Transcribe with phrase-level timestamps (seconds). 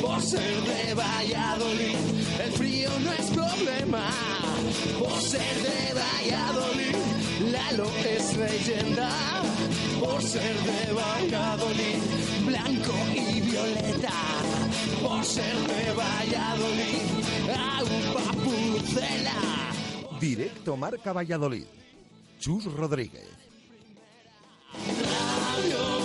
[0.00, 1.96] Por ser de Valladolid,
[2.44, 4.10] el frío no es problema.
[4.98, 6.96] Por ser de Valladolid,
[7.52, 9.10] Lalo es leyenda.
[10.00, 12.00] Por ser de Valladolid,
[12.44, 14.12] blanco y violeta.
[15.02, 17.06] Por ser de Valladolid,
[17.50, 20.20] agua pucela.
[20.20, 21.66] Directo Marca Valladolid.
[22.38, 23.26] Chus Rodríguez.
[24.74, 25.95] Radio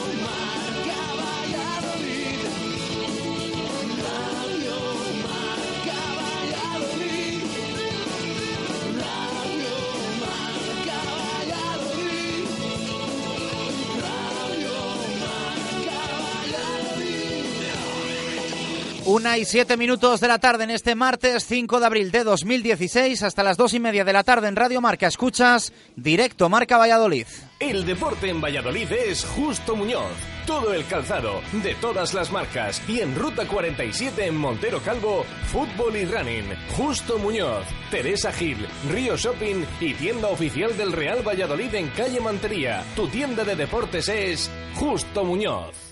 [19.12, 23.24] Una y siete minutos de la tarde en este martes 5 de abril de 2016
[23.24, 25.06] hasta las dos y media de la tarde en Radio Marca.
[25.06, 27.28] Escuchas directo Marca Valladolid.
[27.60, 30.14] El deporte en Valladolid es Justo Muñoz.
[30.48, 32.82] Todo el calzado, de todas las marcas.
[32.88, 36.46] Y en Ruta 47 en Montero Calvo, fútbol y running.
[36.78, 42.86] Justo Muñoz, Teresa Gil, Río Shopping y tienda oficial del Real Valladolid en calle Mantería.
[42.96, 45.92] Tu tienda de deportes es Justo Muñoz.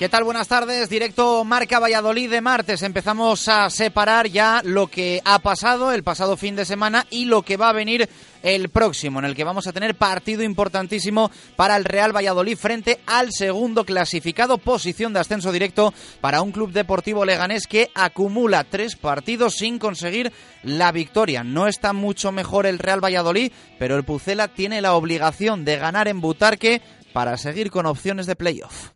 [0.00, 0.24] ¿Qué tal?
[0.24, 0.88] Buenas tardes.
[0.88, 2.82] Directo Marca Valladolid de martes.
[2.82, 7.42] Empezamos a separar ya lo que ha pasado el pasado fin de semana y lo
[7.42, 8.08] que va a venir
[8.42, 13.00] el próximo, en el que vamos a tener partido importantísimo para el Real Valladolid frente
[13.04, 18.96] al segundo clasificado, posición de ascenso directo para un club deportivo leganés que acumula tres
[18.96, 21.44] partidos sin conseguir la victoria.
[21.44, 26.08] No está mucho mejor el Real Valladolid, pero el Pucela tiene la obligación de ganar
[26.08, 26.79] en Butarque
[27.12, 28.90] para seguir con opciones de playoff.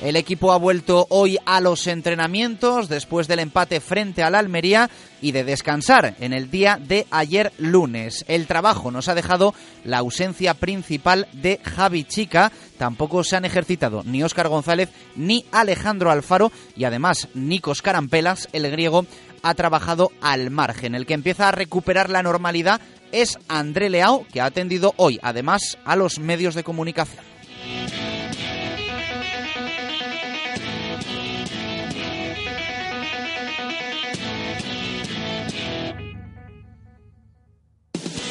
[0.00, 4.88] El equipo ha vuelto hoy a los entrenamientos después del empate frente al Almería
[5.20, 8.24] y de descansar en el día de ayer lunes.
[8.28, 12.52] El trabajo nos ha dejado la ausencia principal de Javi Chica.
[12.78, 18.70] Tampoco se han ejercitado ni Óscar González ni Alejandro Alfaro y además Nikos Carampelas, el
[18.70, 19.04] griego,
[19.42, 20.94] ha trabajado al margen.
[20.94, 22.80] El que empieza a recuperar la normalidad
[23.12, 27.28] es André Leao, que ha atendido hoy además a los medios de comunicación.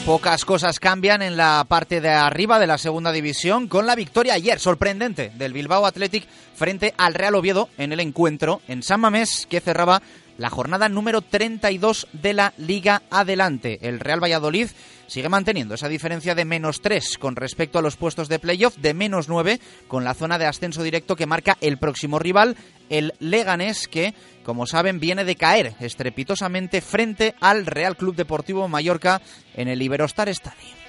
[0.08, 4.36] Pocas cosas cambian en la parte de arriba de la segunda división con la victoria
[4.36, 9.46] ayer sorprendente del Bilbao Athletic frente al Real Oviedo en el encuentro en San Mamés
[9.50, 10.02] que cerraba
[10.38, 13.80] la jornada número 32 de la Liga Adelante.
[13.82, 14.70] El Real Valladolid
[15.08, 18.94] sigue manteniendo esa diferencia de menos 3 con respecto a los puestos de playoff, de
[18.94, 22.56] menos 9 con la zona de ascenso directo que marca el próximo rival,
[22.90, 24.14] el Leganés, que,
[24.44, 29.22] como saben, viene de caer estrepitosamente frente al Real Club Deportivo Mallorca
[29.56, 30.87] en el Iberostar Stadium.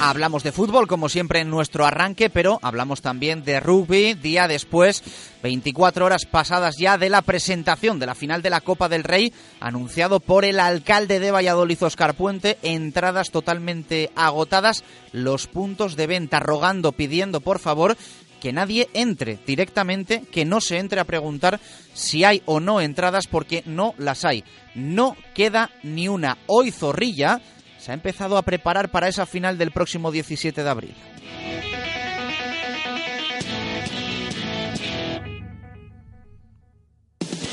[0.00, 4.14] Hablamos de fútbol, como siempre, en nuestro arranque, pero hablamos también de rugby.
[4.14, 5.02] Día después,
[5.42, 9.32] 24 horas pasadas ya de la presentación de la final de la Copa del Rey,
[9.58, 12.58] anunciado por el alcalde de Valladolid, Oscar Puente.
[12.62, 17.96] Entradas totalmente agotadas, los puntos de venta, rogando, pidiendo, por favor,
[18.40, 21.58] que nadie entre directamente, que no se entre a preguntar
[21.92, 24.44] si hay o no entradas porque no las hay.
[24.76, 26.38] No queda ni una.
[26.46, 27.40] Hoy Zorrilla
[27.78, 30.94] se ha empezado a preparar para esa final del próximo 17 de abril.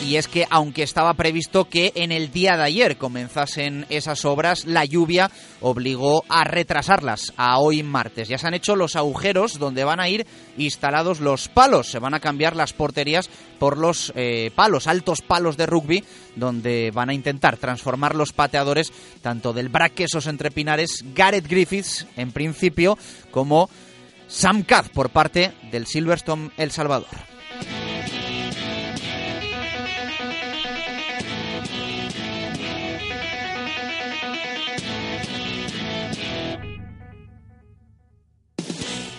[0.05, 4.65] Y es que aunque estaba previsto que en el día de ayer comenzasen esas obras,
[4.65, 5.31] la lluvia
[5.61, 8.27] obligó a retrasarlas a hoy martes.
[8.27, 12.13] Ya se han hecho los agujeros donde van a ir instalados los palos, se van
[12.13, 16.03] a cambiar las porterías por los eh, palos, altos palos de rugby,
[16.35, 18.93] donde van a intentar transformar los pateadores
[19.23, 22.97] tanto del Braquesos entre Pinares, Gareth Griffiths en principio,
[23.31, 23.69] como
[24.27, 27.34] Sam Cad por parte del Silverstone El Salvador.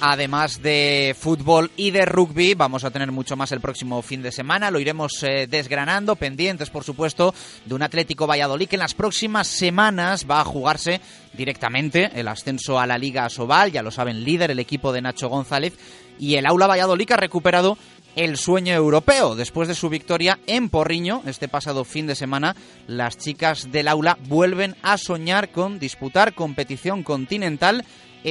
[0.01, 4.31] Además de fútbol y de rugby, vamos a tener mucho más el próximo fin de
[4.31, 4.71] semana.
[4.71, 7.35] Lo iremos eh, desgranando, pendientes, por supuesto,
[7.65, 11.01] de un Atlético Valladolid que en las próximas semanas va a jugarse
[11.33, 13.73] directamente el ascenso a la Liga Sobal.
[13.73, 15.73] Ya lo saben, líder el equipo de Nacho González.
[16.19, 17.79] Y el Aula Valladolid ha recuperado
[18.17, 19.37] el sueño europeo.
[19.37, 22.57] Después de su victoria en Porriño este pasado fin de semana,
[22.87, 27.85] las chicas del aula vuelven a soñar con disputar competición continental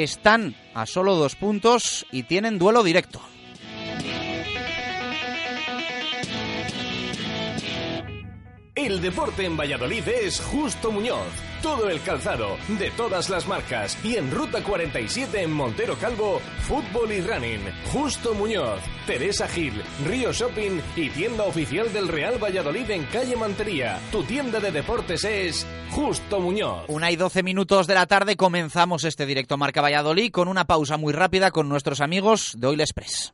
[0.03, 3.21] están a solo dos puntos y tienen duelo directo.
[8.75, 11.54] El deporte en Valladolid es Justo Muñoz.
[11.65, 13.97] Todo el calzado, de todas las marcas.
[14.05, 17.59] Y en Ruta 47 en Montero Calvo, fútbol y running.
[17.91, 23.99] Justo Muñoz, Teresa Gil, Río Shopping y tienda oficial del Real Valladolid en calle Mantería.
[24.11, 26.85] Tu tienda de deportes es Justo Muñoz.
[26.87, 30.97] Una y doce minutos de la tarde comenzamos este directo Marca Valladolid con una pausa
[30.97, 33.33] muy rápida con nuestros amigos de Oil Express.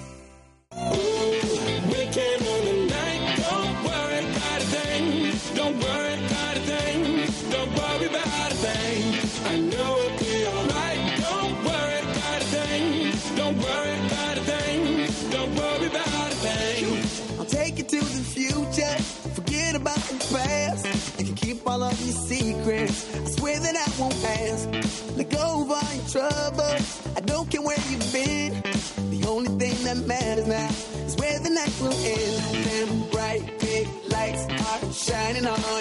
[21.81, 23.15] All of your secrets.
[23.15, 24.69] I swear that I won't ask.
[25.17, 27.07] Let go of all your troubles.
[27.15, 28.40] I don't care where you've been.
[29.31, 30.67] Only thing that matters now
[31.05, 32.65] is where the night will end.
[32.65, 35.80] Them bright big lights are shining on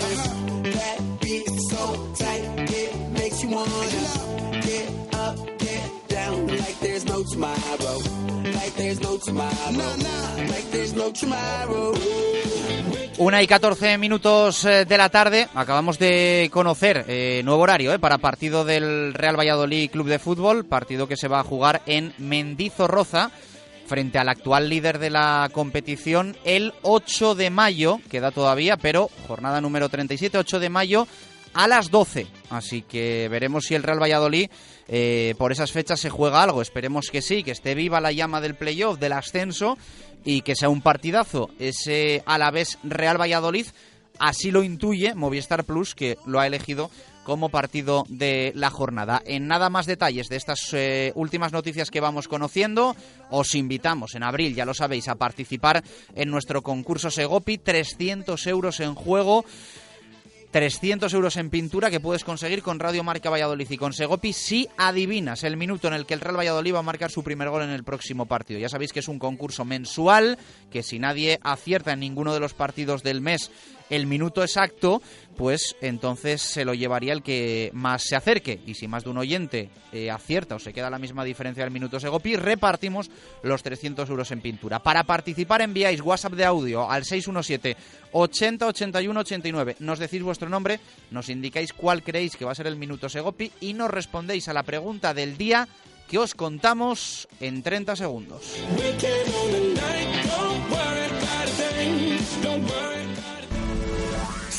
[13.19, 15.47] Una y 14 minutos eh, de la tarde.
[15.55, 20.65] Acabamos de conocer eh, nuevo horario eh, para partido del Real Valladolid Club de Fútbol.
[20.65, 23.31] Partido que se va a jugar en Mendizorroza
[23.87, 27.99] frente al actual líder de la competición el 8 de mayo.
[28.09, 31.07] Queda todavía, pero jornada número 37, 8 de mayo
[31.55, 32.27] a las 12.
[32.51, 34.51] Así que veremos si el Real Valladolid
[34.89, 36.63] eh, por esas fechas se juega algo.
[36.63, 39.79] Esperemos que sí, que esté viva la llama del playoff, del ascenso
[40.25, 41.51] y que sea un partidazo.
[41.59, 43.67] Ese Alavés Real Valladolid,
[44.19, 46.91] así lo intuye Movistar Plus, que lo ha elegido
[47.25, 49.23] como partido de la jornada.
[49.25, 52.97] En nada más detalles de estas eh, últimas noticias que vamos conociendo,
[53.31, 55.85] os invitamos en abril, ya lo sabéis, a participar
[56.15, 59.45] en nuestro concurso Segopi, 300 euros en juego.
[60.51, 64.69] 300 euros en pintura que puedes conseguir con Radio Marca Valladolid y con Segopi si
[64.77, 67.63] adivinas el minuto en el que el Real Valladolid va a marcar su primer gol
[67.63, 68.59] en el próximo partido.
[68.59, 70.39] Ya sabéis que es un concurso mensual,
[70.73, 73.51] que si nadie acierta en ninguno de los partidos del mes
[73.91, 75.03] el minuto exacto,
[75.37, 78.61] pues entonces se lo llevaría el que más se acerque.
[78.67, 81.73] Y si más de un oyente eh, acierta o se queda la misma diferencia del
[81.73, 83.11] minuto Segopi, repartimos
[83.43, 84.83] los 300 euros en pintura.
[84.83, 87.77] Para participar enviáis WhatsApp de audio al 617
[88.13, 89.77] 80 81 89.
[89.81, 90.81] Nos decís vuestro nombre,
[91.11, 94.53] nos indicáis cuál creéis que va a ser el minuto Segopi y nos respondéis a
[94.53, 95.69] la pregunta del día
[96.09, 98.57] que os contamos en 30 segundos.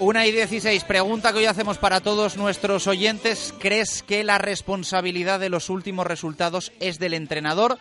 [0.00, 3.52] Una y dieciséis, pregunta que hoy hacemos para todos nuestros oyentes.
[3.58, 7.78] ¿Crees que la responsabilidad de los últimos resultados es del entrenador,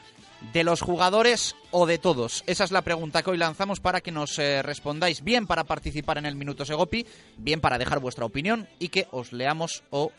[0.51, 2.43] de los jugadores o de todos?
[2.45, 6.17] Esa es la pregunta que hoy lanzamos para que nos eh, respondáis bien para participar
[6.17, 7.05] en el Minuto Segopi,
[7.37, 10.11] bien para dejar vuestra opinión y que os leamos o,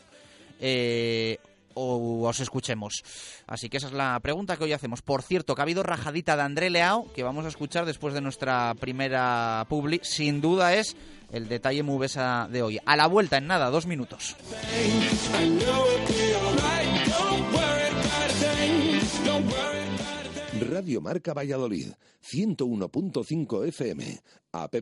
[0.59, 1.37] eh,
[1.73, 3.03] o os escuchemos.
[3.47, 5.01] Así que esa es la pregunta que hoy hacemos.
[5.01, 8.21] Por cierto, que ha habido rajadita de André Leao, que vamos a escuchar después de
[8.21, 9.99] nuestra primera publi.
[10.03, 10.95] Sin duda es
[11.31, 12.79] el detalle Mubesa de hoy.
[12.85, 14.35] A la vuelta en nada, dos minutos.
[20.69, 24.21] Radio Marca Valladolid, 101.5 FM,
[24.51, 24.75] app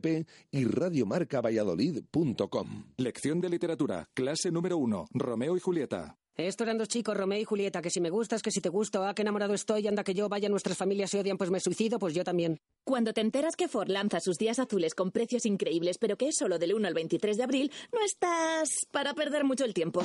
[0.52, 2.84] y radiomarcavalladolid.com.
[2.98, 6.18] Lección de literatura, clase número uno, Romeo y Julieta.
[6.38, 9.04] Esto eran dos chicos, Romeo y Julieta, que si me gustas, que si te gusto,
[9.04, 11.98] ah, que enamorado estoy, anda que yo, vaya, nuestras familias se odian, pues me suicido,
[11.98, 12.60] pues yo también.
[12.86, 16.36] Cuando te enteras que Ford lanza sus días azules con precios increíbles, pero que es
[16.38, 20.04] solo del 1 al 23 de abril, no estás para perder mucho el tiempo.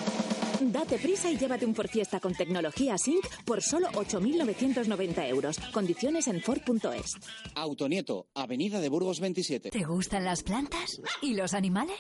[0.58, 5.58] Date prisa y llévate un Ford Fiesta con tecnología Sync por solo 8.990 euros.
[5.70, 7.12] Condiciones en Ford.es.
[7.54, 9.68] Autonieto, Avenida de Burgos 27.
[9.68, 10.98] ¿Te gustan las plantas?
[11.20, 11.98] ¿Y los animales?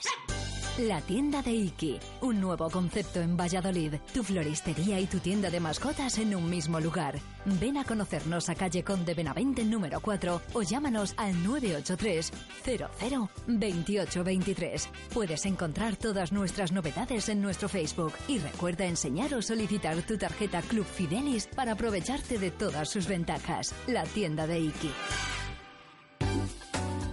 [0.78, 3.96] La tienda de Iki, un nuevo concepto en Valladolid.
[4.14, 7.18] Tu floristería y tu tienda de mascotas en un mismo lugar.
[7.44, 12.32] Ven a conocernos a calle Conde Benavente número 4 o llámanos al 983
[12.64, 14.88] 00 2823.
[15.12, 20.62] Puedes encontrar todas nuestras novedades en nuestro Facebook y recuerda enseñar o solicitar tu tarjeta
[20.62, 23.74] Club Fidelis para aprovecharte de todas sus ventajas.
[23.86, 24.90] La tienda de Iki.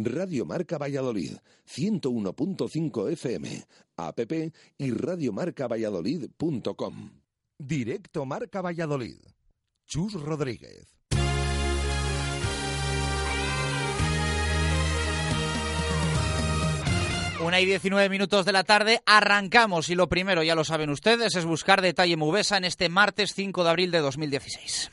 [0.00, 3.64] Radio Marca Valladolid, 101.5 FM,
[3.96, 4.20] app
[4.78, 7.10] y radiomarcavalladolid.com.
[7.58, 9.18] Directo Marca Valladolid.
[9.86, 10.86] Chus Rodríguez.
[17.40, 21.34] Una y 19 minutos de la tarde, arrancamos y lo primero, ya lo saben ustedes,
[21.34, 24.92] es buscar detalle Mubesa en este martes 5 de abril de 2016.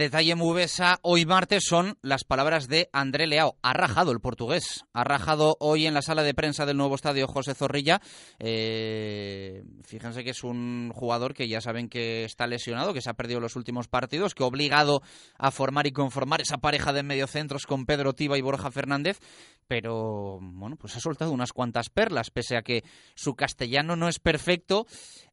[0.01, 3.57] detalle Mubesa hoy martes son las palabras de André Leao.
[3.61, 4.83] Ha rajado el portugués.
[4.93, 8.01] Ha rajado hoy en la sala de prensa del nuevo estadio José Zorrilla.
[8.39, 13.13] Eh, fíjense que es un jugador que ya saben que está lesionado, que se ha
[13.13, 15.03] perdido los últimos partidos, que ha obligado
[15.37, 19.19] a formar y conformar esa pareja de mediocentros con Pedro Tiba y Borja Fernández.
[19.67, 24.17] Pero bueno, pues ha soltado unas cuantas perlas, pese a que su castellano no es
[24.17, 24.87] perfecto.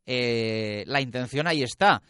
[0.05, 2.03] Eh, la intención ahí está.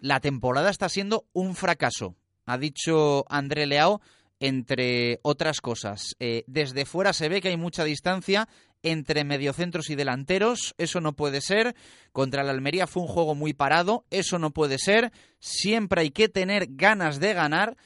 [0.00, 2.16] La temporada está siendo un fracaso,
[2.46, 4.00] ha dicho André Leao,
[4.40, 6.16] entre otras cosas.
[6.18, 8.48] Eh, desde fuera se ve que hay mucha distancia
[8.82, 11.76] entre mediocentros y delanteros, eso no puede ser.
[12.12, 15.12] Contra la Almería fue un juego muy parado, eso no puede ser.
[15.38, 17.76] Siempre hay que tener ganas de ganar.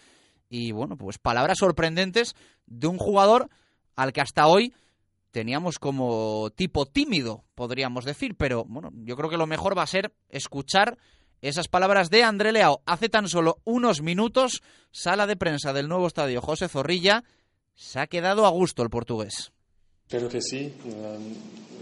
[0.48, 2.34] Y bueno, pues palabras sorprendentes
[2.66, 3.50] de un jugador
[3.96, 4.72] al que hasta hoy
[5.32, 9.88] teníamos como tipo tímido, podríamos decir, pero bueno, yo creo que lo mejor va a
[9.88, 10.96] ser escuchar
[11.44, 16.06] Esas palabras de André Leao hace tan solo unos minutos, sala de prensa del nuevo
[16.06, 17.22] estadio José Zorrilla,
[17.74, 19.52] se ha quedado a gusto el portugués.
[20.08, 20.72] Creo que sí,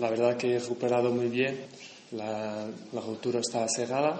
[0.00, 1.64] la verdad que he recuperado muy bien,
[2.11, 4.19] la, la ruptura está cerrada,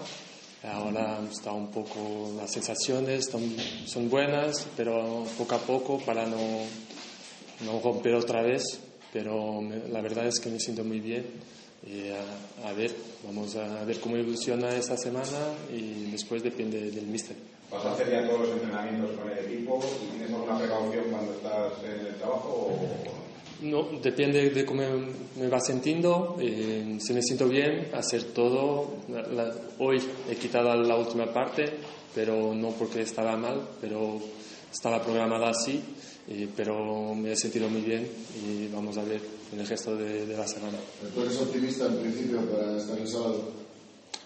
[0.63, 3.43] ahora está un poco, las sensaciones son,
[3.85, 6.39] son buenas, pero poco a poco para no,
[7.65, 8.63] no romper otra vez,
[9.13, 11.27] pero la verdad es que me siento muy bien
[11.85, 12.11] y
[12.65, 17.37] a, ver, vamos a ver cómo evoluciona esta semana y después depende del míster.
[17.71, 21.33] ¿Vas a hacer ya todos los entrenamientos con el equipo y tienes alguna precaución cuando
[21.33, 23.23] estás en el trabajo o
[23.63, 24.83] no, depende de cómo
[25.37, 26.37] me va sintiendo.
[26.41, 28.97] Eh, si me siento bien, hacer todo.
[29.79, 31.67] hoy he quitado la última parte,
[32.13, 34.21] pero no porque estaba mal, pero
[34.73, 35.81] estaba programada así.
[36.57, 38.09] pero me he sentido muy bien
[38.45, 39.21] y vamos a ver
[39.53, 40.79] en el gesto de, de la semana.
[41.15, 43.63] ¿Tú eres optimista en principio para estar el sábado?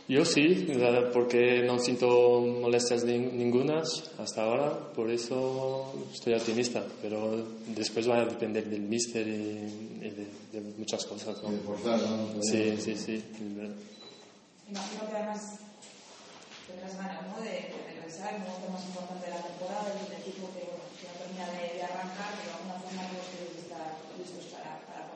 [0.09, 0.71] Yo sí,
[1.12, 8.25] porque no siento molestias ningunas hasta ahora, por eso estoy optimista, pero después va a
[8.25, 10.06] depender del míster y,
[10.52, 11.42] de, muchas cosas.
[11.42, 11.50] ¿no?
[12.40, 13.75] Sí, sí, sí, es verdad.
[14.71, 15.42] Imagino que además
[16.68, 17.42] tendrás ganas ¿no?
[17.42, 21.11] de, regresar, el momento más importante de la temporada, y el equipo que, bueno, que
[21.11, 25.15] no termina de, de arrancar, pero de alguna forma todos queréis estar listos para, para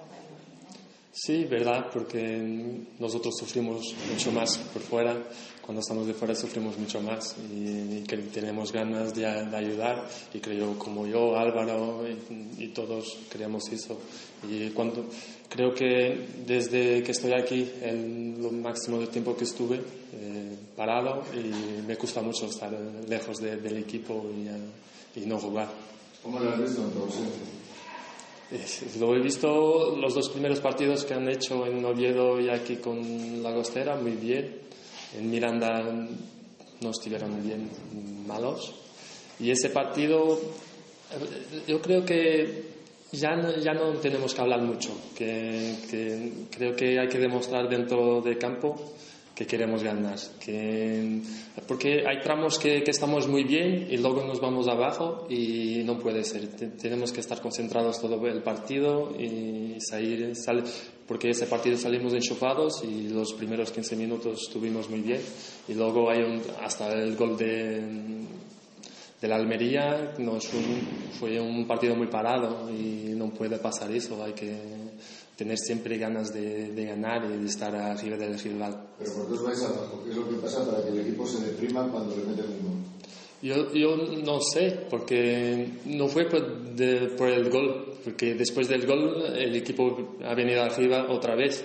[1.23, 5.23] Sí, verdad, porque nosotros sufrimos mucho más por fuera,
[5.61, 10.79] cuando estamos de fuera sufrimos mucho más y, que tenemos ganas de, ayudar y creo
[10.79, 12.07] como yo, Álvaro
[12.59, 14.01] y, todos creemos eso.
[14.51, 15.05] Y cuando,
[15.51, 21.23] creo que desde que estoy aquí, el, lo máximo de tiempo que estuve eh, parado
[21.35, 22.73] y me gusta mucho estar
[23.07, 24.25] lejos del equipo
[25.15, 25.69] y, no jugar.
[26.23, 27.60] ¿Cómo lo has visto en tu
[28.99, 33.43] lo he visto los dos primeros partidos que han hecho en Oviedo y aquí con
[33.43, 34.59] la Gostera, muy bien.
[35.17, 35.83] En Miranda
[36.81, 37.71] no estuvieron bien,
[38.27, 38.75] malos.
[39.39, 40.39] Y ese partido,
[41.67, 42.71] yo creo que
[43.13, 47.69] ya no, ya no tenemos que hablar mucho, que, que creo que hay que demostrar
[47.69, 48.95] dentro del campo
[49.41, 50.19] que queremos ganar.
[50.39, 51.23] Que,
[51.67, 55.99] porque hay tramos que, que, estamos muy bien y luego nos vamos abajo y no
[55.99, 56.47] puede ser.
[56.77, 60.35] tenemos que estar concentrados todo el partido y salir,
[61.09, 65.23] porque ese partido salimos enchufados y los primeros 15 minutos estuvimos muy bien
[65.69, 67.81] y luego hay un, hasta el gol de,
[69.23, 70.49] de la Almería nos,
[71.19, 74.23] fue un partido muy parado y no puede pasar eso.
[74.23, 74.80] Hay que
[75.41, 78.89] tener siempre ganas de, de, ganar y de estar arriba del rival.
[78.99, 80.03] Pero ¿por qué os vais abajo?
[80.05, 82.63] ¿Qué es lo que pasa para que el equipo se deprima cuando le meten un
[82.63, 82.79] gol?
[83.41, 88.87] Yo, yo no sé, porque no fue por, de, por, el gol, porque después del
[88.87, 91.65] gol el equipo ha venido arriba otra vez,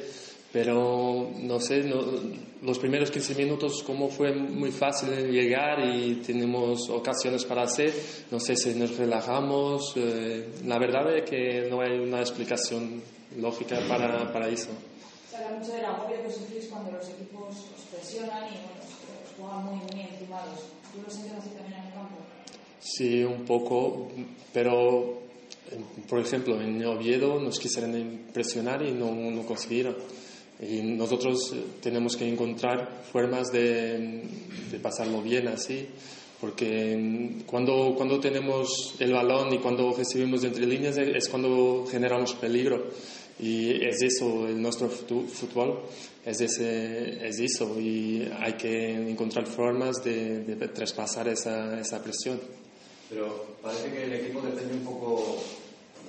[0.54, 1.98] pero no sé, no,
[2.64, 7.92] los primeros 15 minutos como fue muy fácil llegar y tenemos ocasiones para hacer,
[8.32, 13.02] no sé si nos relajamos, eh, la verdad es que no hay una explicación
[13.38, 14.69] lógica para, para eso.
[15.30, 18.82] Se habla mucho del agobio que sufrís cuando los equipos os presionan y bueno,
[19.24, 20.60] os juegan muy, muy encimados.
[20.93, 22.15] ¿Tú lo sientes así también en el campo?
[22.80, 24.10] Sí, un poco,
[24.54, 25.24] pero
[26.08, 29.95] por ejemplo en Oviedo nos quisieron presionar y no, no consiguieron.
[30.62, 34.24] Y nosotros tenemos que encontrar formas de,
[34.71, 35.89] de pasarlo bien así
[36.39, 42.88] porque cuando, cuando tenemos el balón y cuando recibimos entre líneas es cuando generamos peligro.
[43.38, 45.82] Y es eso, el nuestro fútbol
[46.26, 52.39] es, ese, es eso y hay que encontrar formas de, de traspasar esa, esa, presión.
[53.10, 55.43] Pero parece que el equipo depende un poco,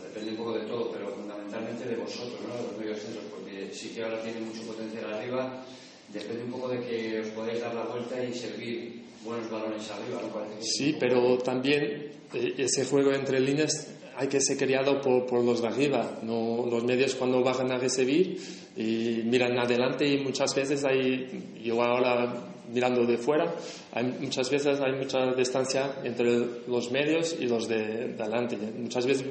[0.05, 2.57] depende un poco de todo, pero fundamentalmente de vosotros, ¿no?
[2.57, 5.65] de los medios centros, porque sí que ahora tiene mucho potencial arriba,
[6.13, 10.23] depende un poco de que os podáis dar la vuelta y servir buenos balones arriba,
[10.23, 10.63] ¿no?
[10.63, 15.63] sí, pero también eh, ese juego entre líneas hay que ser criado por, por, los
[15.63, 18.41] de arriba, no los medios cuando bajan a recibir
[18.77, 23.55] y miran adelante y muchas veces hay, yo ahora mirando de fuera,
[23.93, 26.27] hay, muchas veces hay mucha distancia entre
[26.67, 28.57] los medios y los de, de adelante.
[28.57, 29.27] Muchas veces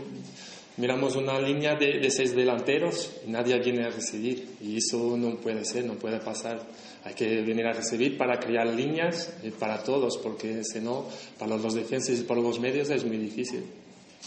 [0.77, 5.35] miramos una línea de, de, seis delanteros y nadie viene a recibir y eso no
[5.37, 6.61] puede ser, no puede pasar.
[7.03, 11.05] Hay que venir a recibir para crear líneas para todos, porque si no,
[11.37, 13.63] para los defensas y para los medios es muy difícil.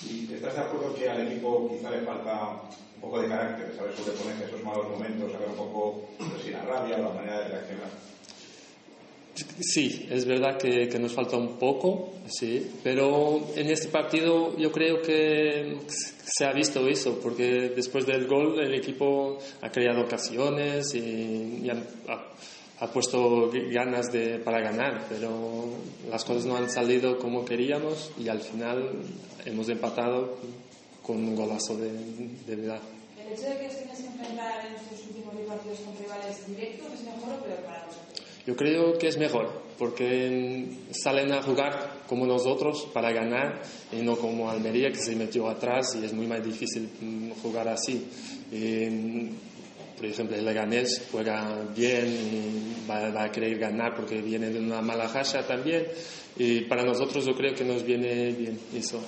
[0.05, 2.63] ¿Y estás de acuerdo que al equipo quizá le falta
[2.95, 6.51] un poco de carácter, saber sobreponerse a esos malos momentos, saber un poco pues, si
[6.51, 7.91] la rabia o la manera de reaccionar?
[9.61, 14.73] Sí, es verdad que, que, nos falta un poco, sí, pero en este partido yo
[14.73, 20.93] creo que se ha visto eso, porque después del gol el equipo ha creado ocasiones
[20.95, 22.25] y, y han, ha,
[22.81, 25.65] ha puesto ganas de, para ganar, pero
[26.11, 29.03] las cosas no han salido como queríamos y al final
[29.45, 30.37] hemos empatado
[31.03, 32.81] con un golazo de, de verdad.
[33.19, 36.87] ¿El hecho de que os tengáis que enfrentar en estos últimos partidos con rivales directos
[36.95, 38.09] es mejor o peor para vosotros?
[38.47, 43.61] Yo creo que es mejor, porque salen a jugar como nosotros para ganar
[43.93, 47.69] y no como Almería que se metió atrás y es muy más difícil mm, jugar
[47.69, 48.09] así.
[48.51, 49.29] Y,
[49.99, 54.61] por ejemplo, el Leganés juega bien y va, va, a querer ganar porque viene de
[54.61, 55.87] una mala racha también.
[56.37, 59.01] Y para nosotros yo creo que nos viene bien eso.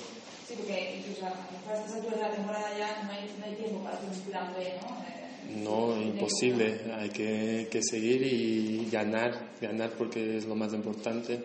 [0.47, 3.83] Sí, porque incluso a estas alturas de la temporada ya no hay, no hay tiempo
[3.83, 5.03] para hacer un plan B, ¿no?
[5.07, 5.21] Eh,
[5.63, 6.81] no, imposible.
[6.97, 11.39] Hay que, que, seguir y ganar, ganar porque es lo más importante.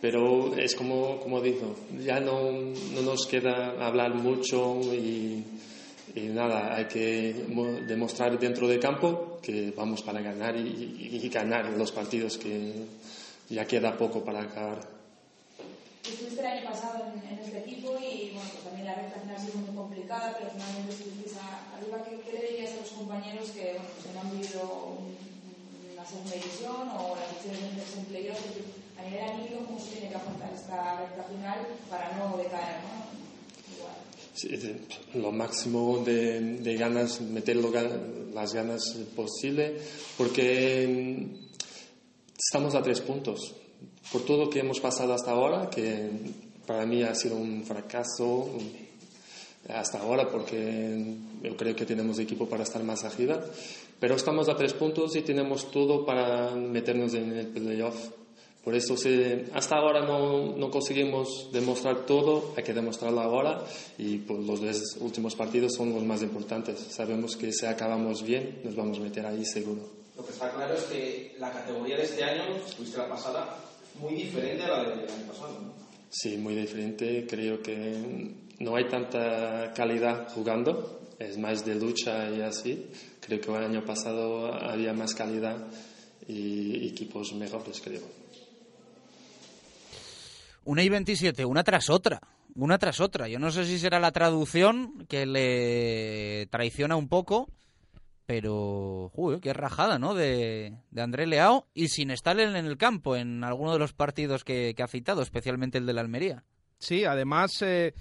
[0.00, 5.44] Pero es como, como dijo, ya no, no nos queda hablar mucho y,
[6.14, 7.32] y, nada, hay que
[7.86, 12.84] demostrar dentro del campo que vamos para ganar y, y, ganar los partidos que
[13.48, 14.80] ya queda poco para acabar.
[16.04, 19.36] Estuviste el año pasado en, en, este equipo y bueno, pues también la recta final
[19.36, 22.04] ha sido muy complicada, pero finalmente estuvisteis arriba.
[22.04, 24.62] ¿Qué, ¿Qué, le dirías a los compañeros que, bueno, pues no han vivido
[24.98, 25.16] un,
[25.94, 28.40] una segunda división o las opciones de en playoff?
[28.98, 32.82] A nivel anímico, ¿cómo se tiene que afrontar esta recta final para no decaer?
[32.84, 33.21] ¿no?
[35.14, 39.76] Lo máximo de, de ganas, meter las ganas posible,
[40.16, 41.26] porque
[42.38, 43.54] estamos a tres puntos
[44.10, 46.10] por todo lo que hemos pasado hasta ahora, que
[46.66, 48.48] para mí ha sido un fracaso
[49.68, 53.40] hasta ahora porque yo creo que tenemos equipo para estar más arriba,
[54.00, 58.21] pero estamos a tres puntos y tenemos todo para meternos en el playoff.
[58.62, 63.64] Por eso se, hasta ahora no, no, conseguimos demostrar todo, hay que demostrarlo ahora
[63.98, 66.78] y pues, los dos últimos partidos son los más importantes.
[66.78, 69.82] Sabemos que si acabamos bien nos vamos a meter ahí seguro.
[70.16, 73.58] Lo que está claro es que la categoría de este año, fuiste la pasada,
[74.00, 75.58] muy diferente a la del año pasado.
[75.60, 75.72] ¿no?
[76.08, 77.26] Sí, muy diferente.
[77.28, 77.96] Creo que
[78.60, 82.90] no hay tanta calidad jugando, es más de lucha y así.
[83.20, 85.66] Creo que el año pasado había más calidad
[86.28, 88.21] y equipos mejores, creo.
[90.64, 92.20] Una y 27, una tras otra,
[92.54, 93.28] una tras otra.
[93.28, 97.50] Yo no sé si será la traducción que le traiciona un poco,
[98.26, 100.14] pero, uy, qué rajada, ¿no?
[100.14, 104.44] De, de, André Leao y sin estar en el campo en alguno de los partidos
[104.44, 106.44] que, que ha citado, especialmente el de la Almería.
[106.78, 107.94] Sí, además eh,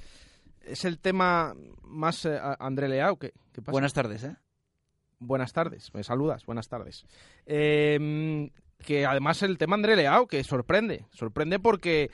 [0.62, 3.18] es el tema más eh, André Leao.
[3.18, 3.72] ¿qué, ¿qué, pasa?
[3.72, 4.36] Buenas tardes, ¿eh?
[5.20, 7.06] Buenas tardes, me saludas, buenas tardes.
[7.46, 12.10] Eh, que además el tema André Leao, que sorprende, sorprende porque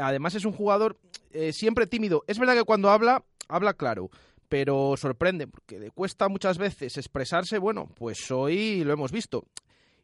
[0.00, 0.98] además es un jugador
[1.32, 2.24] eh, siempre tímido.
[2.26, 4.10] Es verdad que cuando habla, habla claro
[4.50, 9.44] pero sorprende, porque le cuesta muchas veces expresarse, bueno, pues hoy lo hemos visto.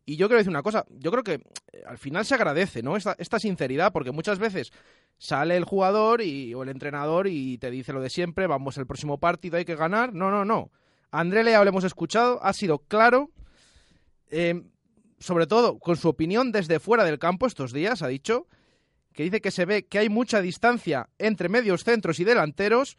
[0.05, 1.35] Y yo quiero decir una cosa, yo creo que
[1.73, 2.97] eh, al final se agradece, ¿no?
[2.97, 4.71] Esta, esta sinceridad, porque muchas veces
[5.19, 8.87] sale el jugador y, o el entrenador y te dice lo de siempre, vamos el
[8.87, 10.15] próximo partido, hay que ganar.
[10.15, 10.71] No, no, no.
[11.11, 13.31] André Leao le hemos escuchado, ha sido claro,
[14.31, 14.63] eh,
[15.19, 18.47] sobre todo con su opinión desde fuera del campo estos días, ha dicho,
[19.17, 22.99] que dice que se ve que hay mucha distancia entre medios centros y delanteros,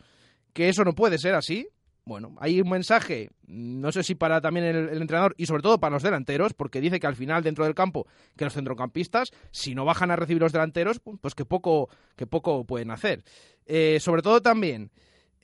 [0.51, 1.69] que eso no puede ser así.
[2.06, 5.93] Bueno, hay un mensaje, no sé si para también el, entrenador y sobre todo para
[5.93, 9.86] los delanteros, porque dice que al final dentro del campo que los centrocampistas, si no
[9.86, 13.23] bajan a recibir los delanteros, pues que poco, que poco pueden hacer.
[13.67, 14.89] Eh, sobre todo también,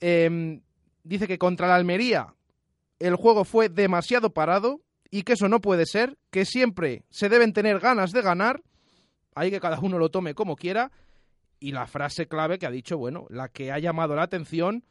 [0.00, 0.60] eh,
[1.04, 2.34] dice que contra la Almería
[2.98, 7.52] el juego fue demasiado parado y que eso no puede ser, que siempre se deben
[7.52, 8.62] tener ganas de ganar,
[9.34, 10.90] hay que cada uno lo tome como quiera,
[11.60, 14.84] y la frase clave que ha dicho, bueno, la que ha llamado la atención,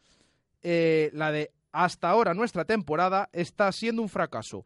[0.61, 4.65] eh, la de hasta ahora nuestra temporada está siendo un fracaso.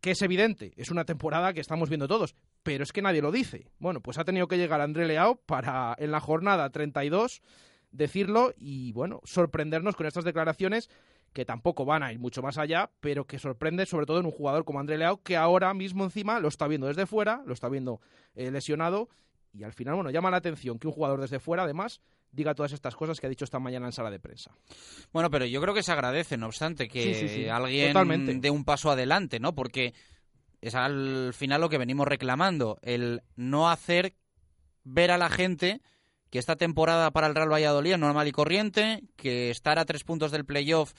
[0.00, 3.32] Que es evidente, es una temporada que estamos viendo todos, pero es que nadie lo
[3.32, 3.66] dice.
[3.78, 7.42] Bueno, pues ha tenido que llegar André Leao para en la jornada 32
[7.90, 10.88] decirlo y bueno, sorprendernos con estas declaraciones
[11.32, 14.32] que tampoco van a ir mucho más allá, pero que sorprende sobre todo en un
[14.32, 17.68] jugador como André Leao que ahora mismo encima lo está viendo desde fuera, lo está
[17.68, 18.00] viendo
[18.34, 19.08] eh, lesionado
[19.52, 22.72] y al final, bueno, llama la atención que un jugador desde fuera, además, diga todas
[22.72, 24.54] estas cosas que ha dicho esta mañana en sala de prensa.
[25.12, 27.48] Bueno, pero yo creo que se agradece, no obstante, que sí, sí, sí.
[27.48, 28.34] alguien Totalmente.
[28.34, 29.54] dé un paso adelante, ¿no?
[29.54, 29.94] Porque
[30.60, 34.14] es al final lo que venimos reclamando, el no hacer
[34.84, 35.80] ver a la gente
[36.30, 40.04] que esta temporada para el Real Valladolid es normal y corriente, que estar a tres
[40.04, 40.92] puntos del playoff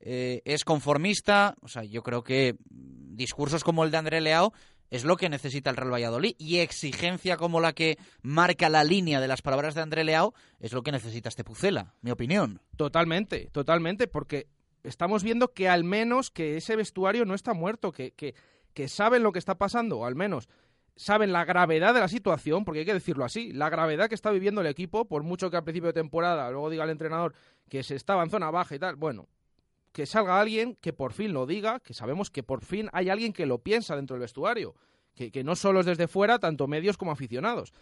[0.00, 1.54] eh, es conformista.
[1.62, 4.52] O sea, yo creo que discursos como el de André Leao
[4.90, 9.20] es lo que necesita el Real Valladolid y exigencia como la que marca la línea
[9.20, 12.60] de las palabras de André Leao es lo que necesita este Pucela, mi opinión.
[12.76, 14.46] Totalmente, totalmente, porque
[14.82, 18.34] estamos viendo que al menos que ese vestuario no está muerto, que, que,
[18.72, 20.48] que saben lo que está pasando, o al menos
[20.96, 24.30] saben la gravedad de la situación, porque hay que decirlo así, la gravedad que está
[24.30, 27.34] viviendo el equipo, por mucho que al principio de temporada luego diga el entrenador
[27.68, 29.28] que se estaba en zona baja y tal, bueno,
[29.92, 33.32] que salga alguien que por fin lo diga, que sabemos que por fin hay alguien
[33.32, 34.74] que lo piensa dentro del vestuario,
[35.14, 37.72] que, que no solo es desde fuera, tanto medios como aficionados.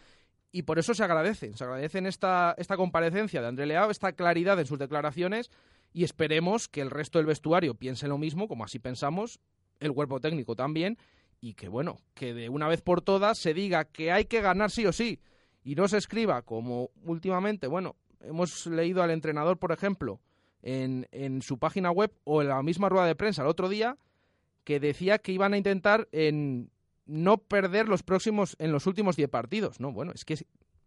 [0.55, 4.61] Y por eso se agradecen, se agradecen esta, esta comparecencia de André Leao, esta claridad
[4.61, 5.51] en sus declaraciones
[5.95, 9.41] y esperemos que el resto del vestuario piense lo mismo, como así pensamos,
[9.81, 10.99] el cuerpo técnico también,
[11.43, 14.71] y que bueno, que de una vez por todas se diga que hay que ganar
[14.71, 15.21] sí o sí,
[15.65, 20.21] y no se escriba como últimamente, bueno, hemos leído al entrenador, por ejemplo,
[20.63, 23.99] en, en su página web o en la misma rueda de prensa el otro día,
[24.63, 26.71] que decía que iban a intentar en
[27.07, 29.81] no perder los próximos en los últimos 10 partidos.
[29.81, 30.35] No, bueno, es que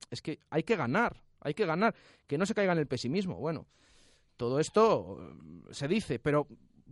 [0.09, 1.93] es que hay que ganar, hay que ganar,
[2.27, 3.35] que no se caiga en el pesimismo.
[3.35, 3.67] Bueno,
[4.37, 6.47] todo esto eh, se dice, pero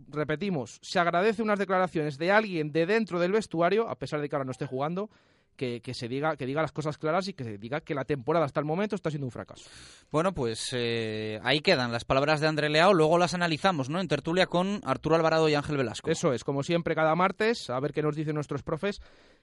[0.08, 4.36] repetimos, se agradece unas declaraciones de alguien de dentro del vestuario, a pesar de que
[4.36, 5.10] ahora no esté jugando,
[5.56, 8.04] que, que, se diga que diga las cosas claras y que se diga que la
[8.04, 9.68] temporada hasta el momento está siendo un fracaso.
[10.10, 14.00] Bueno, pues eh, ahí quedan las palabras de André Leao, luego las analizamos, ¿no?
[14.00, 16.10] En tertulia con Arturo Alvarado y Ángel Velasco.
[16.10, 19.00] Eso es, como siempre cada martes, a ver qué nos dicen nuestros profes,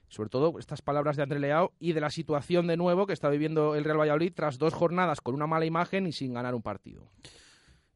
[0.09, 3.29] sobre todo estas palabras de André Leao y de la situación de nuevo que está
[3.29, 6.61] viviendo el Real Valladolid tras dos jornadas con una mala imagen y sin ganar un
[6.61, 7.09] partido.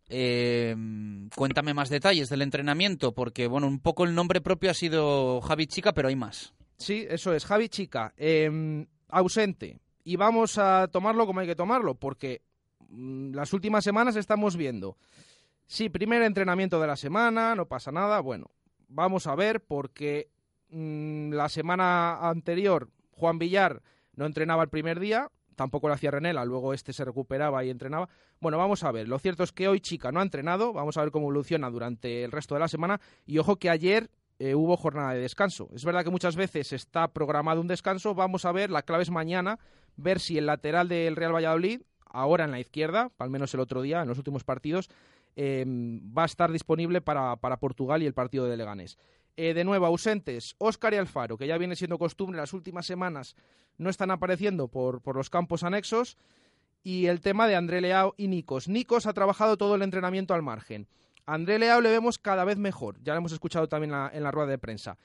[0.08, 0.76] Eh,
[1.36, 5.68] cuéntame más detalles del entrenamiento, porque bueno, un poco el nombre propio ha sido Javi
[5.68, 6.54] Chica, pero hay más.
[6.78, 9.80] Sí, eso es, Javi Chica, eh, ausente.
[10.04, 12.42] Y vamos a tomarlo como hay que tomarlo, porque
[12.90, 14.98] mm, las últimas semanas estamos viendo.
[15.68, 18.20] Sí, primer entrenamiento de la semana, no pasa nada.
[18.20, 18.52] Bueno,
[18.88, 20.30] vamos a ver, porque
[20.70, 23.82] mm, la semana anterior Juan Villar
[24.16, 28.10] no entrenaba el primer día, tampoco lo hacía Renela, luego este se recuperaba y entrenaba.
[28.40, 31.02] Bueno, vamos a ver, lo cierto es que hoy Chica no ha entrenado, vamos a
[31.02, 34.76] ver cómo evoluciona durante el resto de la semana y ojo que ayer eh, hubo
[34.78, 35.70] jornada de descanso.
[35.74, 39.12] Es verdad que muchas veces está programado un descanso, vamos a ver, la clave es
[39.12, 39.60] mañana,
[39.96, 43.82] ver si el lateral del Real Valladolid, ahora en la izquierda, al menos el otro
[43.82, 44.90] día, en los últimos partidos,
[45.38, 48.98] eh, va a estar disponible para, para Portugal y el partido de Leganés.
[49.38, 53.36] Eh, de nuevo, ausentes, Óscar y Alfaro, que ya viene siendo costumbre las últimas semanas,
[53.78, 56.18] no están apareciendo por, por los campos anexos.
[56.84, 58.68] Y el tema de André Leao y Nikos.
[58.70, 60.88] Nikos ha trabajado todo el entrenamiento al margen.
[61.26, 63.02] André Leao le vemos cada vez mejor.
[63.02, 64.98] Ya lo hemos escuchado también en la, rueda de prensa.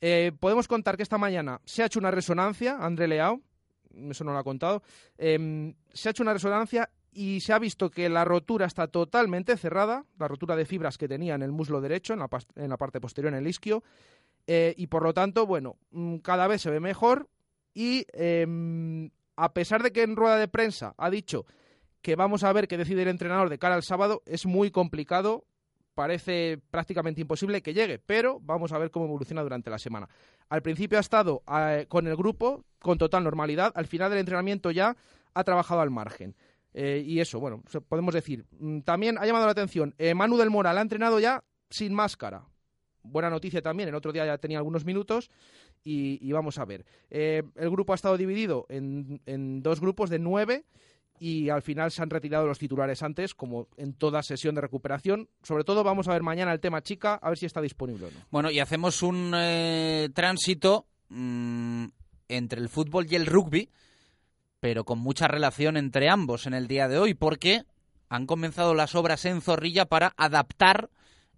[0.00, 3.40] Eh, podemos contar que esta mañana se ha hecho una resonancia, André Leao,
[4.10, 4.82] eso no lo ha contado,
[5.18, 9.56] eh, se ha hecho una resonancia y se ha visto que la rotura está totalmente
[9.56, 12.76] cerrada, la rotura de fibras que tenía en el muslo derecho, en la, en la
[12.76, 13.82] parte posterior, en el isquio,
[14.46, 17.28] eh, y por lo tanto, bueno, mm, cada vez se ve mejor
[17.74, 21.46] y eh, a pesar de que en rueda de prensa ha dicho
[22.02, 25.44] que vamos a ver qué decide el entrenador de cara al sábado, es muy complicado,
[25.94, 30.08] parece prácticamente imposible que llegue, pero vamos a ver cómo evoluciona durante la semana.
[30.48, 34.70] Al principio ha estado eh, con el grupo con total normalidad, al final del entrenamiento
[34.70, 34.96] ya
[35.34, 36.34] ha trabajado al margen.
[36.72, 38.44] Eh, y eso, bueno, podemos decir.
[38.58, 42.44] Mm, también ha llamado la atención, eh, Manu del Moral ha entrenado ya sin máscara.
[43.02, 45.30] Buena noticia también, el otro día ya tenía algunos minutos
[45.82, 46.84] y, vamos a ver.
[47.08, 50.66] Eh, el grupo ha estado dividido en, en dos grupos de nueve
[51.18, 55.28] y al final se han retirado los titulares antes, como en toda sesión de recuperación.
[55.42, 58.10] Sobre todo vamos a ver mañana el tema chica, a ver si está disponible o
[58.10, 58.20] no.
[58.30, 59.30] Bueno, y hacemos un
[60.14, 61.86] tránsito mmm,
[62.28, 63.70] entre el fútbol y el rugby,
[64.60, 67.64] pero con mucha relación entre ambos en el día de hoy, porque
[68.08, 70.90] han comenzado las obras en Zorrilla para adaptar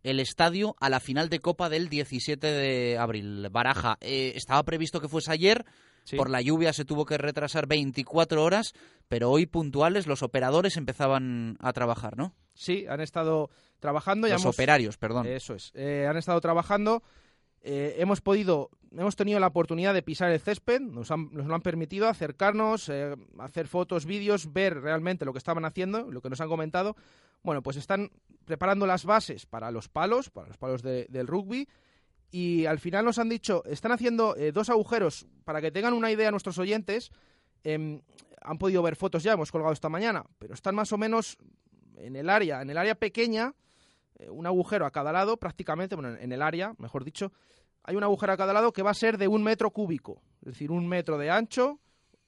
[0.02, 3.48] el estadio a la final de Copa del 17 de abril.
[3.50, 5.64] Baraja, eh, estaba previsto que fuese ayer,
[6.04, 6.16] Sí.
[6.16, 8.72] Por la lluvia se tuvo que retrasar 24 horas,
[9.08, 12.35] pero hoy puntuales los operadores empezaban a trabajar, ¿no?
[12.54, 14.28] Sí, han estado trabajando.
[14.28, 14.54] Los hemos...
[14.54, 15.26] operarios, perdón.
[15.26, 15.70] Eso es.
[15.74, 17.02] Eh, han estado trabajando.
[17.62, 21.55] Eh, hemos podido, hemos tenido la oportunidad de pisar el césped, nos, han, nos lo
[21.55, 26.31] han permitido acercarnos, eh, hacer fotos, vídeos, ver realmente lo que estaban haciendo, lo que
[26.31, 26.96] nos han comentado.
[27.42, 28.11] Bueno, pues están
[28.44, 31.68] preparando las bases para los palos, para los palos de, del rugby
[32.33, 36.11] y al final nos han dicho, están haciendo eh, dos agujeros, para que tengan una
[36.11, 37.12] idea nuestros oyentes,
[37.62, 38.01] eh,
[38.40, 41.37] han podido ver fotos ya, hemos colgado esta mañana, pero están más o menos
[41.96, 43.55] en el área, en el área pequeña,
[44.30, 47.32] un agujero a cada lado, prácticamente, bueno, en el área, mejor dicho,
[47.85, 50.52] hay un agujero a cada lado que va a ser de un metro cúbico, es
[50.52, 51.78] decir, un metro de ancho.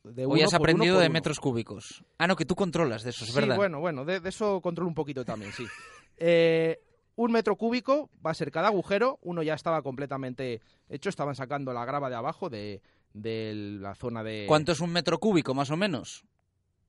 [0.02, 1.12] De Hoy has aprendido uno de uno.
[1.12, 2.04] metros cúbicos.
[2.18, 3.56] Ah, no, que tú controlas de eso, es sí, verdad.
[3.56, 5.66] bueno, bueno, de, de, eso controlo un poquito también, sí.
[6.16, 6.80] Eh,
[7.16, 9.18] un metro cúbico va a ser cada agujero.
[9.22, 14.22] Uno ya estaba completamente hecho, estaban sacando la grava de abajo de, de la zona
[14.22, 14.44] de.
[14.46, 16.24] ¿Cuánto es un metro cúbico, más o menos?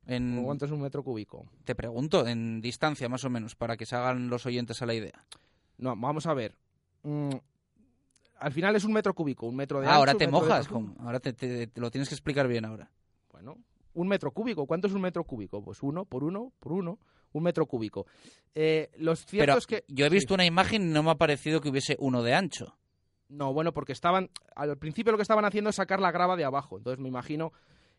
[0.07, 0.43] En...
[0.43, 1.45] ¿Cuánto es un metro cúbico?
[1.63, 4.93] Te pregunto, en distancia, más o menos, para que se hagan los oyentes a la
[4.93, 5.25] idea.
[5.77, 6.55] No, vamos a ver.
[7.03, 7.29] Mm,
[8.39, 10.95] al final es un metro cúbico, un metro de Ah, ancho, ahora te mojas, con-
[10.99, 12.91] ahora te, te- te lo tienes que explicar bien ahora.
[13.31, 13.57] Bueno,
[13.93, 14.65] un metro cúbico.
[14.65, 15.63] ¿Cuánto es un metro cúbico?
[15.63, 16.99] Pues uno por uno por uno,
[17.33, 18.05] un metro cúbico.
[18.53, 21.15] Eh, lo cierto Pero es que yo he visto una imagen y no me ha
[21.15, 22.77] parecido que hubiese uno de ancho.
[23.27, 24.29] No, bueno, porque estaban.
[24.55, 26.77] Al principio lo que estaban haciendo es sacar la grava de abajo.
[26.77, 27.51] Entonces me imagino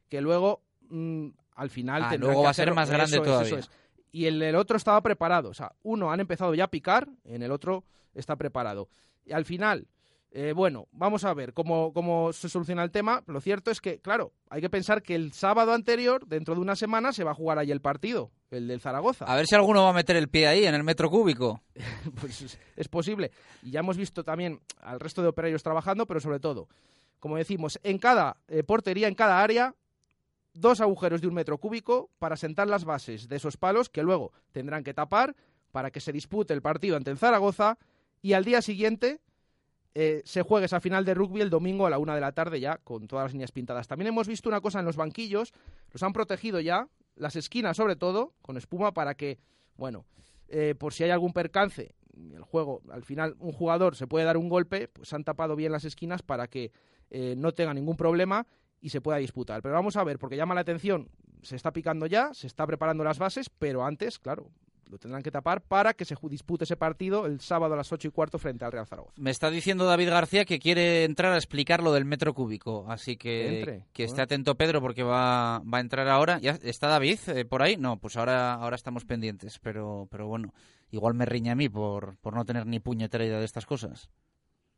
[0.08, 2.02] que luego, mm, al final.
[2.04, 3.48] Ah, luego que va a ser más grande Eso es, todavía.
[3.48, 3.70] eso es.
[4.12, 5.48] Y el, el otro estaba preparado.
[5.48, 8.88] O sea, uno han empezado ya a picar, en el otro está preparado.
[9.24, 9.88] Y al final,
[10.30, 13.22] eh, bueno, vamos a ver cómo, cómo se soluciona el tema.
[13.26, 16.76] Lo cierto es que, claro, hay que pensar que el sábado anterior, dentro de una
[16.76, 19.24] semana, se va a jugar ahí el partido, el del Zaragoza.
[19.24, 21.62] A ver si alguno va a meter el pie ahí en el metro cúbico.
[22.20, 23.30] pues es, es posible.
[23.62, 26.68] Y ya hemos visto también al resto de operarios trabajando, pero sobre todo,
[27.18, 29.74] como decimos, en cada eh, portería, en cada área,
[30.60, 34.32] dos agujeros de un metro cúbico para sentar las bases de esos palos que luego
[34.52, 35.36] tendrán que tapar
[35.72, 37.78] para que se dispute el partido ante Zaragoza
[38.22, 39.20] y al día siguiente
[39.94, 42.60] eh, se juegue esa final de rugby el domingo a la una de la tarde
[42.60, 43.88] ya con todas las líneas pintadas.
[43.88, 45.52] También hemos visto una cosa en los banquillos,
[45.90, 49.38] los han protegido ya, las esquinas sobre todo, con espuma para que,
[49.76, 50.04] bueno,
[50.48, 54.36] eh, por si hay algún percance, el juego, al final un jugador se puede dar
[54.36, 56.72] un golpe, pues han tapado bien las esquinas para que
[57.10, 58.46] eh, no tenga ningún problema
[58.80, 59.62] y se pueda disputar.
[59.62, 61.08] Pero vamos a ver, porque llama la atención,
[61.42, 64.50] se está picando ya, se está preparando las bases, pero antes, claro,
[64.88, 68.06] lo tendrán que tapar para que se dispute ese partido el sábado a las ocho
[68.06, 69.14] y cuarto frente al Real Zaragoza.
[69.16, 73.16] Me está diciendo David García que quiere entrar a explicar lo del metro cúbico, así
[73.16, 73.86] Que que entre.
[73.92, 76.38] que esté atento Pedro porque va, va a entrar ahora.
[76.38, 77.76] ¿Ya ¿Está David eh, por ahí?
[77.76, 80.54] No, pues ahora, ahora estamos pendientes, pero, pero bueno,
[80.92, 84.08] igual me riña a mí por, por no tener ni puñetera idea de estas cosas.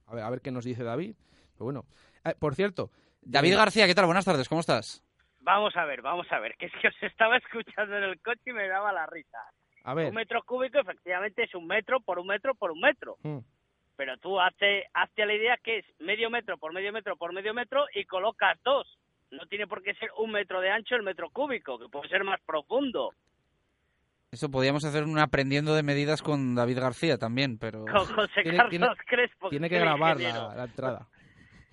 [0.07, 1.17] A ver, a ver qué nos dice David.
[1.53, 1.85] Pero bueno,
[2.25, 2.91] Eh, por cierto.
[3.29, 4.07] David García, ¿qué tal?
[4.07, 5.05] Buenas tardes, ¿cómo estás?
[5.41, 8.41] Vamos a ver, vamos a ver, que es que os estaba escuchando en el coche
[8.47, 9.39] y me daba la risa.
[9.85, 10.09] A ver.
[10.09, 13.17] Un metro cúbico efectivamente es un metro por un metro por un metro.
[13.23, 13.39] Mm.
[13.97, 17.33] Pero tú hazte, hazte a la idea que es medio metro por medio metro por
[17.35, 18.87] medio metro y colocas dos.
[19.31, 22.25] No tiene por qué ser un metro de ancho el metro cúbico, que puede ser
[22.25, 23.11] más profundo.
[24.31, 27.85] Eso podíamos hacer un aprendiendo de medidas con David García también, pero...
[27.87, 29.49] Con José Tiene- Carlos tiene- Crespo.
[29.51, 31.09] Tiene que grabar la entrada.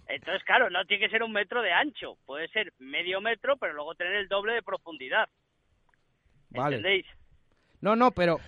[0.07, 2.17] Entonces, claro, no tiene que ser un metro de ancho.
[2.25, 5.27] Puede ser medio metro, pero luego tener el doble de profundidad.
[6.49, 6.77] Vale.
[6.77, 7.05] ¿Entendéis?
[7.81, 8.39] No, no, pero,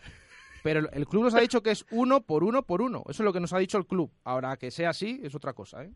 [0.63, 2.99] pero el club nos ha dicho que es uno por uno por uno.
[3.09, 4.11] Eso es lo que nos ha dicho el club.
[4.23, 5.91] Ahora, que sea así, es otra cosa, ¿eh?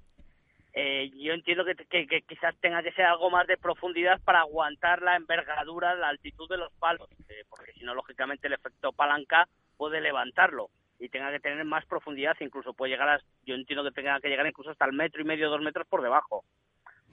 [0.74, 4.39] Eh, yo entiendo que, que- que quizás tenga que ser algo más de profundidad para
[4.39, 8.93] aguantar la envergadura, la altitud de los palos, eh, porque si no, lógicamente, el efecto
[8.93, 10.69] palanca puede levantarlo
[11.02, 14.30] y tenga que tener más profundidad, incluso puede llegar a, yo entiendo que tenga que
[14.30, 16.46] llegar incluso hasta el metro y medio, dos metros por debajo,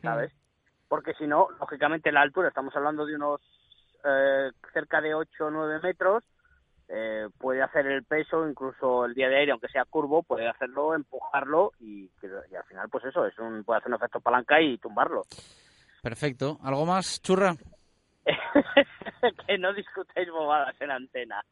[0.02, 0.30] ¿sabes?
[0.88, 3.40] Porque si no, lógicamente, la altura, estamos hablando de unos
[4.04, 6.22] eh, cerca de 8 o 9 metros,
[6.88, 10.94] eh, puede hacer el peso, incluso el día de aire, aunque sea curvo, puede hacerlo,
[10.94, 12.10] empujarlo y,
[12.50, 15.24] y al final, pues eso, es un, puede hacer un efecto palanca y tumbarlo.
[16.02, 16.58] Perfecto.
[16.62, 17.54] ¿Algo más, churra?
[19.46, 21.42] que no discutáis bobadas en antena.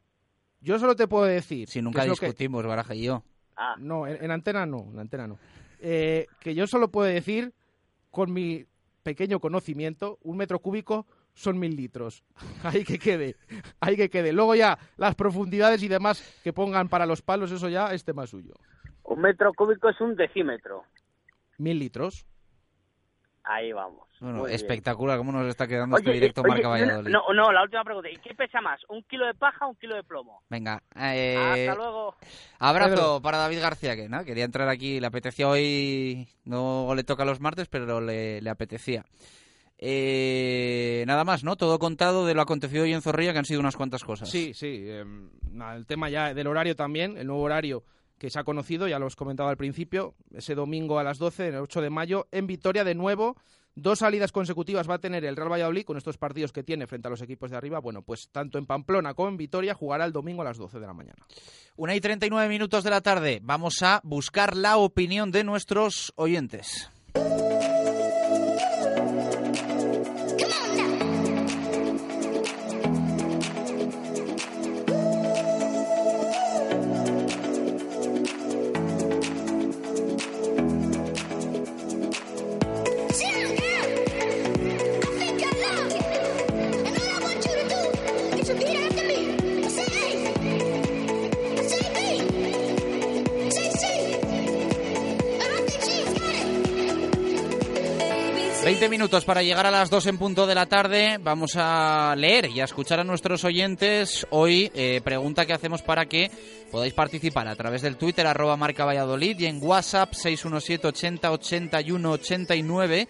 [0.67, 1.69] Yo solo te puedo decir.
[1.69, 3.23] Si nunca que- discutimos, Baraja y yo.
[3.55, 3.75] Ah.
[3.79, 5.39] No, en, en antena no, en antena no.
[5.79, 7.53] Eh, que yo solo puedo decir,
[8.11, 8.65] con mi
[9.01, 12.21] pequeño conocimiento, un metro cúbico son mil litros.
[12.63, 13.37] Ahí que quede,
[13.79, 14.33] ahí que quede.
[14.33, 18.27] Luego ya las profundidades y demás que pongan para los palos, eso ya es tema
[18.27, 18.53] suyo.
[19.03, 20.83] Un metro cúbico es un decímetro.
[21.59, 22.25] Mil litros.
[23.49, 24.01] Ahí vamos.
[24.19, 24.55] Bueno, Muy bien.
[24.55, 27.11] espectacular cómo nos está quedando este directo oye, Marca no, Valladolid.
[27.11, 28.09] No, no, la última pregunta.
[28.09, 28.81] ¿Y qué pesa más?
[28.89, 30.41] ¿Un kilo de paja o un kilo de plomo?
[30.49, 31.37] Venga, eh,
[31.69, 32.15] Hasta luego.
[32.59, 34.25] abrazo para David García, que ¿no?
[34.25, 39.05] quería entrar aquí, le apetecía hoy, no le toca los martes, pero le, le apetecía.
[39.79, 41.55] Eh, nada más, ¿no?
[41.55, 44.29] Todo contado de lo acontecido hoy en Zorrilla, que han sido unas cuantas cosas.
[44.29, 44.83] Sí, sí.
[44.87, 45.05] eh,
[45.51, 47.83] nada, el tema ya del horario también, el nuevo horario
[48.17, 51.49] que se ha conocido, ya lo hemos comentado al principio, ese domingo a las 12,
[51.49, 53.35] el 8 de mayo, en Vitoria de nuevo.
[53.75, 57.07] Dos salidas consecutivas va a tener el Real Valladolid con estos partidos que tiene frente
[57.07, 57.79] a los equipos de arriba.
[57.79, 60.87] Bueno, pues tanto en Pamplona como en Vitoria jugará el domingo a las 12 de
[60.87, 61.23] la mañana.
[61.75, 63.39] Una y 39 minutos de la tarde.
[63.43, 66.89] Vamos a buscar la opinión de nuestros oyentes.
[98.67, 101.19] 20 minutos para llegar a las 2 en punto de la tarde.
[101.21, 104.27] Vamos a leer y a escuchar a nuestros oyentes.
[104.29, 106.29] Hoy, eh, pregunta que hacemos para que
[106.69, 112.11] podáis participar a través del Twitter, arroba marca Valladolid, y en WhatsApp 617 80 81
[112.11, 113.07] 89.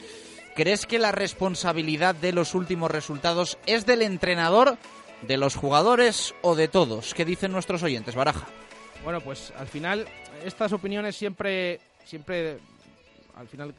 [0.56, 4.78] ¿Crees que la responsabilidad de los últimos resultados es del entrenador,
[5.24, 7.16] de los jugadores o de todos?
[7.16, 8.46] ¿Qué dicen nuestros oyentes, Baraja?
[9.04, 10.08] Bueno, pues al final
[10.46, 12.60] estas opiniones siempre, siempre,
[13.36, 13.74] al final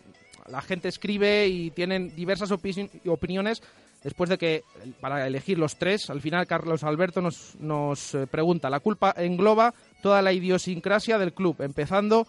[0.50, 3.62] la gente escribe y tienen diversas opi- opiniones
[4.02, 4.64] después de que,
[5.00, 9.74] para elegir los tres, al final Carlos Alberto nos, nos eh, pregunta, la culpa engloba
[10.02, 12.26] toda la idiosincrasia del club, empezando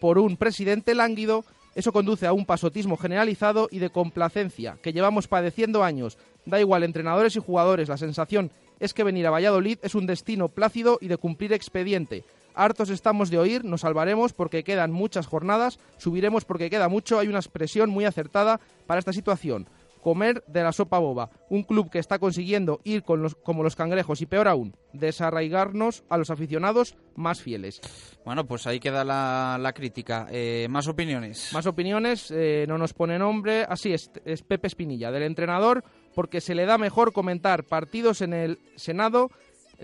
[0.00, 1.44] por un presidente lánguido,
[1.74, 6.18] eso conduce a un pasotismo generalizado y de complacencia que llevamos padeciendo años.
[6.44, 8.50] Da igual entrenadores y jugadores, la sensación
[8.80, 12.24] es que venir a Valladolid es un destino plácido y de cumplir expediente.
[12.54, 17.28] Hartos estamos de oír, nos salvaremos porque quedan muchas jornadas, subiremos porque queda mucho, hay
[17.28, 19.68] una expresión muy acertada para esta situación.
[20.02, 21.30] Comer de la sopa boba.
[21.48, 26.02] Un club que está consiguiendo ir con los, como los cangrejos y peor aún, desarraigarnos
[26.08, 27.80] a los aficionados más fieles.
[28.24, 30.26] Bueno, pues ahí queda la, la crítica.
[30.32, 31.52] Eh, más opiniones.
[31.52, 33.64] Más opiniones, eh, no nos pone nombre.
[33.68, 35.84] Así es, es Pepe Espinilla, del entrenador,
[36.16, 39.30] porque se le da mejor comentar partidos en el Senado,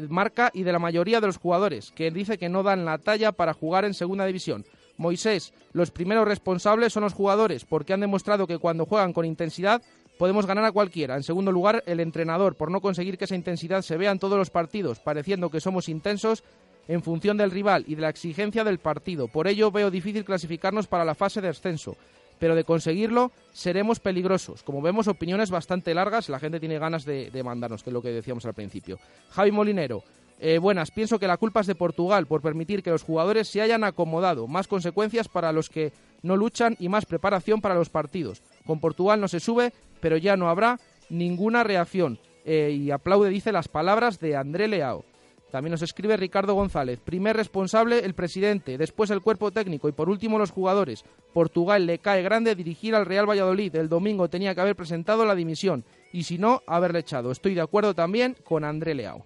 [0.09, 3.33] Marca y de la mayoría de los jugadores, que dice que no dan la talla
[3.33, 4.65] para jugar en segunda división.
[4.97, 9.83] Moisés, los primeros responsables son los jugadores, porque han demostrado que cuando juegan con intensidad
[10.19, 11.17] podemos ganar a cualquiera.
[11.17, 14.37] En segundo lugar, el entrenador, por no conseguir que esa intensidad se vea en todos
[14.37, 16.43] los partidos, pareciendo que somos intensos
[16.89, 19.29] en función del rival y de la exigencia del partido.
[19.29, 21.97] Por ello veo difícil clasificarnos para la fase de ascenso.
[22.39, 24.63] Pero de conseguirlo seremos peligrosos.
[24.63, 26.29] Como vemos, opiniones bastante largas.
[26.29, 28.99] La gente tiene ganas de, mandarnos, que es lo que decíamos al principio.
[29.31, 30.03] Javi Molinero.
[30.41, 33.61] eh, buenas, pienso que la culpa es de Portugal por permitir que los jugadores se
[33.61, 34.47] hayan acomodado.
[34.47, 38.43] Más consecuencias para los que no luchan y más preparación para los partidos.
[38.67, 40.79] Con Portugal no se sube, pero ya no habrá
[41.09, 42.19] ninguna reacción.
[42.45, 45.05] Eh, y aplaude, dice, las palabras de André Leao.
[45.51, 47.01] También nos escribe Ricardo González.
[47.01, 51.05] Primer responsable, el presidente, después el cuerpo técnico y por último los jugadores.
[51.33, 53.75] Portugal le cae grande dirigir al Real Valladolid.
[53.77, 57.31] El domingo tenía que haber presentado la dimisión y si no, haberle echado.
[57.31, 59.25] Estoy de acuerdo también con André Leao.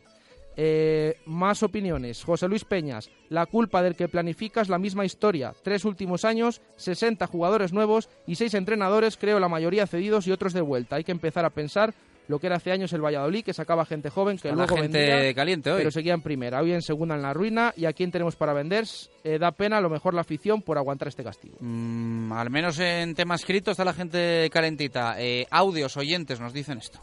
[0.55, 2.23] Eh, más opiniones.
[2.23, 3.11] José Luis Peñas.
[3.31, 5.55] La culpa del que planifica es la misma historia.
[5.63, 10.53] Tres últimos años, 60 jugadores nuevos y seis entrenadores, creo la mayoría cedidos y otros
[10.53, 10.97] de vuelta.
[10.97, 11.95] Hay que empezar a pensar
[12.29, 14.99] lo que era hace años el Valladolid, que sacaba gente joven que Está luego gente
[14.99, 15.79] vendía, caliente hoy.
[15.79, 16.61] pero seguía en primera.
[16.63, 18.85] Hoy en segunda en la ruina y a quién tenemos para vender.
[19.25, 21.57] Eh, da pena a lo mejor la afición por aguantar este castigo.
[21.61, 25.17] Mm, al menos en tema escrito está la gente calentita.
[25.19, 27.01] Eh, audios, oyentes nos dicen esto.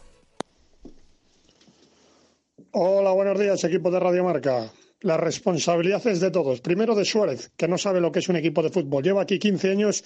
[2.72, 4.70] Hola, buenos días, equipo de Radio Marca.
[5.02, 6.60] La responsabilidad es de todos.
[6.60, 9.02] Primero de Suárez, que no sabe lo que es un equipo de fútbol.
[9.02, 10.04] Lleva aquí 15 años.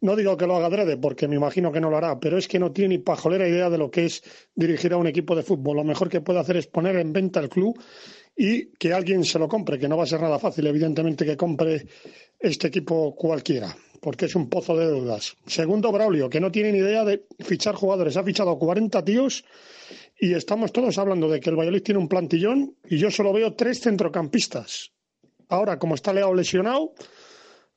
[0.00, 2.48] No digo que lo haga adrede, porque me imagino que no lo hará, pero es
[2.48, 4.22] que no tiene ni pajolera idea de lo que es
[4.54, 5.76] dirigir a un equipo de fútbol.
[5.76, 7.78] Lo mejor que puede hacer es poner en venta el club
[8.36, 11.36] y que alguien se lo compre, que no va a ser nada fácil, evidentemente, que
[11.36, 11.86] compre
[12.38, 15.36] este equipo cualquiera, porque es un pozo de deudas.
[15.46, 18.16] Segundo, Braulio, que no tiene ni idea de fichar jugadores.
[18.16, 19.44] Ha fichado 40 tíos
[20.18, 23.54] y estamos todos hablando de que el Valladolid tiene un plantillón y yo solo veo
[23.54, 24.92] tres centrocampistas.
[25.48, 26.94] Ahora, como está Leao lesionado,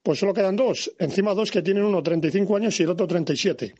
[0.07, 0.89] pues solo quedan dos.
[0.99, 3.75] Encima dos que tienen uno 35 años y el otro 37.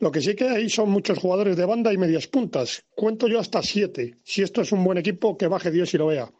[0.00, 2.84] Lo que sí que hay son muchos jugadores de banda y medias puntas.
[2.94, 4.18] Cuento yo hasta siete.
[4.22, 6.30] Si esto es un buen equipo, que baje Dios y lo vea.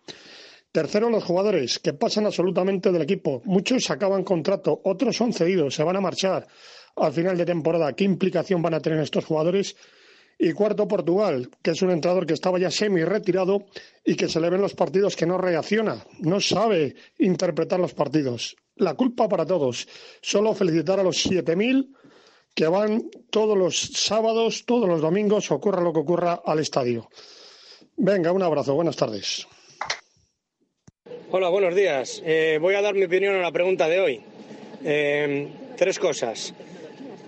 [0.71, 3.41] Tercero, los jugadores, que pasan absolutamente del equipo.
[3.47, 6.47] Muchos acaban contrato, otros son cedidos, se van a marchar
[6.97, 7.95] al final de temporada.
[7.95, 9.75] ¿Qué implicación van a tener estos jugadores?
[10.43, 13.67] Y cuarto, Portugal, que es un entrenador que estaba ya semi retirado
[14.03, 18.57] y que se le ven los partidos que no reacciona, no sabe interpretar los partidos.
[18.77, 19.87] La culpa para todos.
[20.23, 21.95] Solo felicitar a los 7.000
[22.55, 27.11] que van todos los sábados, todos los domingos, ocurra lo que ocurra, al estadio.
[27.99, 29.47] Venga, un abrazo, buenas tardes.
[31.31, 32.23] Hola, buenos días.
[32.25, 34.21] Eh, voy a dar mi opinión a la pregunta de hoy.
[34.87, 36.55] Eh, tres cosas.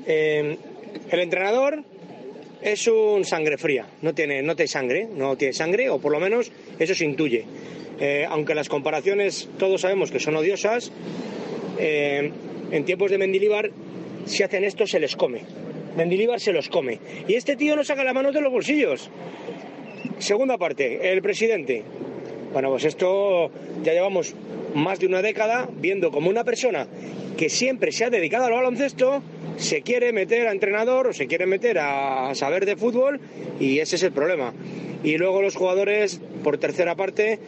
[0.07, 0.57] Eh,
[1.11, 1.92] el entrenador
[2.63, 6.51] es un sangre fría, no tiene, no sangre, no tiene sangre, o por lo menos
[6.79, 7.45] eso se intuye.
[8.01, 10.93] Eh, aunque las comparaciones todos sabemos que son odiosas,
[11.79, 12.31] eh,
[12.71, 13.71] en tiempos de Mendilibar,
[14.25, 15.43] si hacen esto se les come.
[15.97, 16.99] Mendilibar se los come.
[17.29, 19.11] Y este tío no saca las manos de los bolsillos.
[20.19, 21.83] Segunda parte, el presidente.
[22.53, 23.51] Bueno, pues esto
[23.83, 24.35] ya llevamos
[24.75, 26.87] más de una década viendo como una persona
[27.37, 29.23] que siempre se ha dedicado al baloncesto
[29.57, 33.21] se quiere meter a entrenador o se quiere meter a saber de fútbol
[33.61, 34.53] y ese es el problema.
[35.05, 37.39] Y luego los jugadores, por tercera parte,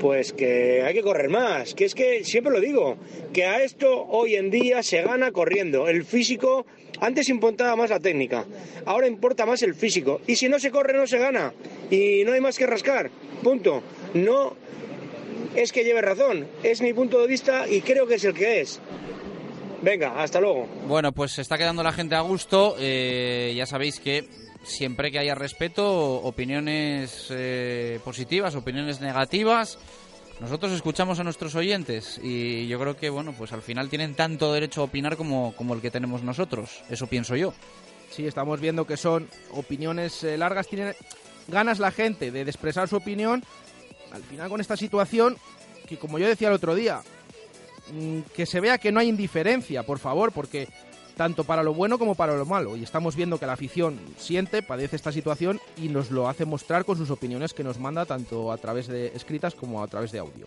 [0.00, 1.74] pues que hay que correr más.
[1.74, 2.96] Que es que siempre lo digo,
[3.32, 5.88] que a esto hoy en día se gana corriendo.
[5.88, 6.66] El físico,
[7.00, 8.46] antes importaba más la técnica,
[8.86, 10.20] ahora importa más el físico.
[10.26, 11.52] Y si no se corre, no se gana.
[11.90, 13.10] Y no hay más que rascar.
[13.42, 13.82] Punto.
[14.14, 14.56] No
[15.54, 18.60] es que lleve razón, es mi punto de vista y creo que es el que
[18.60, 18.80] es.
[19.82, 20.66] Venga, hasta luego.
[20.86, 22.76] Bueno, pues se está quedando la gente a gusto.
[22.78, 24.28] Eh, ya sabéis que
[24.62, 29.78] siempre que haya respeto, opiniones eh, positivas, opiniones negativas,
[30.40, 34.52] nosotros escuchamos a nuestros oyentes y yo creo que, bueno, pues al final tienen tanto
[34.52, 36.82] derecho a opinar como, como el que tenemos nosotros.
[36.90, 37.52] Eso pienso yo.
[38.10, 40.94] Sí, estamos viendo que son opiniones eh, largas, tiene
[41.48, 43.44] ganas la gente de expresar su opinión.
[44.12, 45.36] Al final con esta situación,
[45.88, 47.02] que como yo decía el otro día,
[48.34, 50.68] que se vea que no hay indiferencia, por favor, porque
[51.20, 52.76] tanto para lo bueno como para lo malo.
[52.76, 56.86] Y estamos viendo que la afición siente, padece esta situación y nos lo hace mostrar
[56.86, 60.18] con sus opiniones que nos manda tanto a través de escritas como a través de
[60.18, 60.46] audio.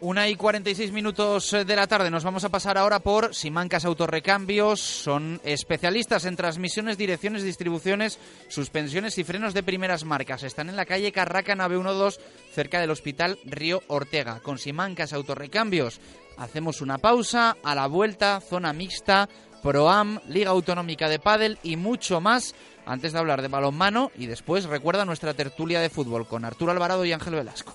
[0.00, 2.10] Una y 46 minutos de la tarde.
[2.10, 4.78] Nos vamos a pasar ahora por Simancas Autorrecambios.
[4.78, 8.18] Son especialistas en transmisiones, direcciones, distribuciones,
[8.48, 10.42] suspensiones y frenos de primeras marcas.
[10.42, 12.20] Están en la calle Carraca, nave 12,
[12.52, 14.40] cerca del Hospital Río Ortega.
[14.40, 15.98] Con Simancas Autorrecambios
[16.36, 19.28] Hacemos una pausa, a la vuelta, zona mixta,
[19.62, 24.64] Proam, Liga Autonómica de Pádel y mucho más antes de hablar de balonmano y después
[24.64, 27.74] recuerda nuestra tertulia de fútbol con Arturo Alvarado y Ángel Velasco.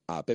[0.07, 0.29] app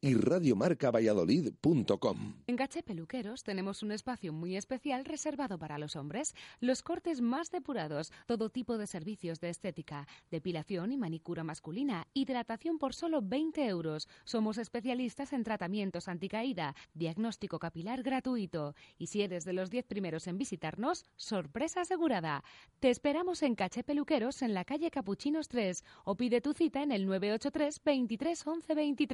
[0.00, 2.34] y radiomarcavalladolid.com.
[2.46, 7.50] En Caché Peluqueros tenemos un espacio muy especial reservado para los hombres, los cortes más
[7.50, 13.66] depurados, todo tipo de servicios de estética, depilación y manicura masculina, hidratación por solo 20
[13.66, 14.08] euros.
[14.24, 18.74] Somos especialistas en tratamientos anticaída, diagnóstico capilar gratuito.
[18.98, 22.42] Y si eres de los 10 primeros en visitarnos, sorpresa asegurada.
[22.80, 26.92] Te esperamos en Caché Peluqueros en la calle Capuchinos 3 o pide tu cita en
[26.92, 29.13] el 983 23 11 23.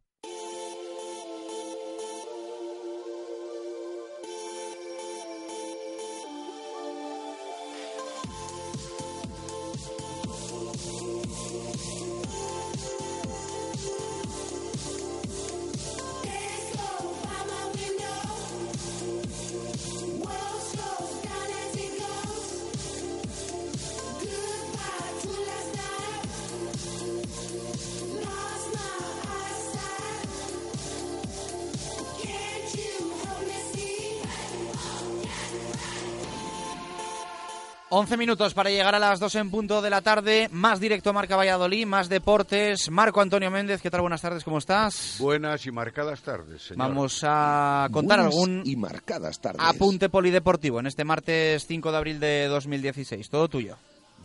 [38.01, 40.49] 11 minutos para llegar a las 2 en punto de la tarde.
[40.51, 42.89] Más directo Marca Valladolid, más deportes.
[42.89, 44.01] Marco Antonio Méndez, ¿qué tal?
[44.01, 45.17] Buenas tardes, ¿cómo estás?
[45.19, 46.79] Buenas y marcadas tardes, señor.
[46.79, 49.61] Vamos a contar algún y marcadas tardes.
[49.63, 53.29] apunte polideportivo en este martes 5 de abril de 2016.
[53.29, 53.77] Todo tuyo.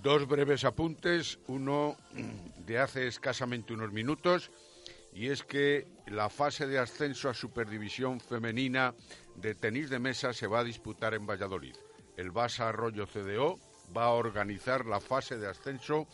[0.02, 1.38] Dos breves apuntes.
[1.46, 1.96] Uno
[2.64, 4.50] de hace escasamente unos minutos.
[5.12, 8.94] Y es que la fase de ascenso a Superdivisión Femenina
[9.34, 11.74] de tenis de mesa se va a disputar en Valladolid
[12.16, 13.58] el Basa Arroyo CDO
[13.96, 16.06] va a organizar la fase de ascenso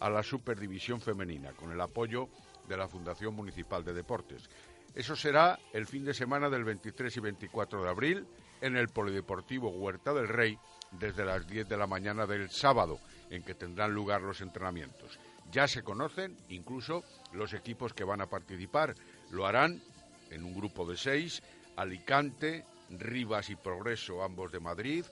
[0.00, 2.28] a la Superdivisión Femenina, con el apoyo
[2.68, 4.48] de la Fundación Municipal de Deportes.
[4.94, 8.26] Eso será el fin de semana del 23 y 24 de abril
[8.60, 10.58] en el Polideportivo Huerta del Rey
[10.92, 12.98] desde las 10 de la mañana del sábado,
[13.30, 15.18] en que tendrán lugar los entrenamientos.
[15.50, 18.94] Ya se conocen incluso los equipos que van a participar.
[19.30, 19.82] Lo harán
[20.30, 21.42] en un grupo de seis,
[21.76, 25.04] Alicante, Rivas y Progreso, ambos de Madrid,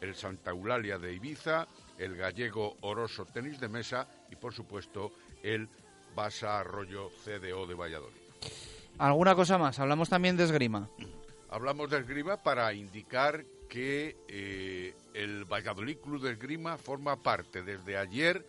[0.00, 1.66] el Santa Eulalia de Ibiza,
[1.98, 5.68] el gallego Oroso Tenis de Mesa y, por supuesto, el
[6.14, 8.16] Basa Arroyo CDO de Valladolid.
[8.98, 9.78] ¿Alguna cosa más?
[9.78, 10.88] Hablamos también de esgrima.
[11.50, 17.96] Hablamos de esgrima para indicar que eh, el Valladolid Club de Esgrima forma parte desde
[17.96, 18.46] ayer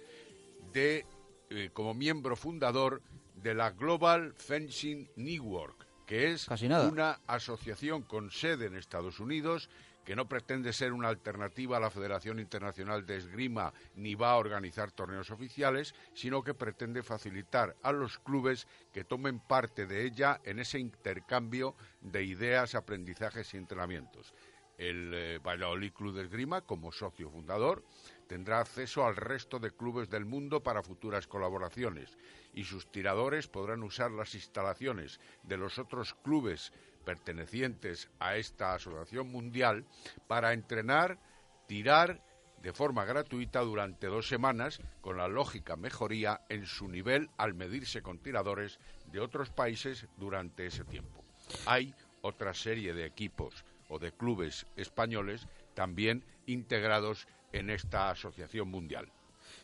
[0.73, 1.05] de
[1.49, 3.01] eh, como miembro fundador
[3.35, 9.69] de la Global Fencing Network, que es una asociación con sede en Estados Unidos
[10.07, 14.37] que no pretende ser una alternativa a la Federación Internacional de Esgrima ni va a
[14.37, 20.39] organizar torneos oficiales, sino que pretende facilitar a los clubes que tomen parte de ella
[20.45, 24.33] en ese intercambio de ideas, aprendizajes y entrenamientos.
[24.77, 27.83] El eh, Valladolid Club de Esgrima, como socio fundador,
[28.27, 32.17] tendrá acceso al resto de clubes del mundo para futuras colaboraciones
[32.53, 36.73] y sus tiradores podrán usar las instalaciones de los otros clubes
[37.05, 39.85] pertenecientes a esta asociación mundial
[40.27, 41.19] para entrenar,
[41.67, 42.21] tirar
[42.61, 48.01] de forma gratuita durante dos semanas con la lógica mejoría en su nivel al medirse
[48.01, 48.79] con tiradores
[49.11, 51.23] de otros países durante ese tiempo.
[51.65, 59.11] Hay otra serie de equipos o de clubes españoles también integrados en esta asociación mundial.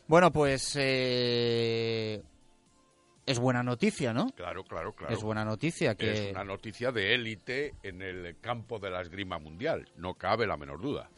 [0.06, 2.22] Bueno, pues eh,
[3.26, 4.30] es buena noticia, ¿no?
[4.30, 5.14] Claro, claro, claro.
[5.14, 6.12] Es buena noticia que...
[6.12, 10.56] Es una noticia de élite en el campo de la esgrima mundial, no cabe la
[10.56, 11.08] menor duda.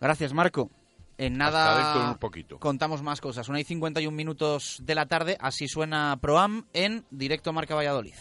[0.00, 0.70] Gracias, Marco.
[1.16, 2.60] En nada un poquito.
[2.60, 3.48] contamos más cosas.
[3.48, 8.14] Una y 51 minutos de la tarde, así suena Proam en directo Marca Valladolid.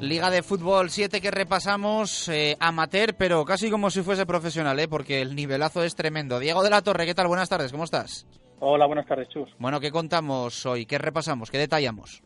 [0.00, 4.88] Liga de Fútbol 7 que repasamos, eh, amateur, pero casi como si fuese profesional, ¿eh?
[4.88, 6.38] porque el nivelazo es tremendo.
[6.38, 7.26] Diego de la Torre, ¿qué tal?
[7.26, 8.26] Buenas tardes, ¿cómo estás?
[8.60, 9.50] Hola, buenas tardes, Chus.
[9.58, 10.86] Bueno, ¿qué contamos hoy?
[10.86, 11.50] ¿Qué repasamos?
[11.50, 12.22] ¿Qué detallamos?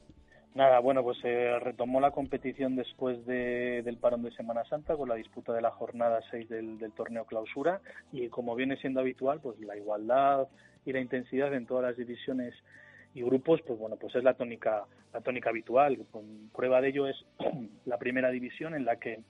[0.54, 5.16] Nada, bueno, pues se retomó la competición después del parón de Semana Santa con la
[5.16, 7.80] disputa de la jornada 6 del, del torneo clausura
[8.12, 10.46] y como viene siendo habitual, pues la igualdad
[10.86, 12.54] y la intensidad en todas las divisiones
[13.14, 15.98] y grupos, pues bueno, pues es la tónica, la tónica habitual.
[16.54, 17.16] Prueba de ello es
[17.84, 19.20] la primera división en la que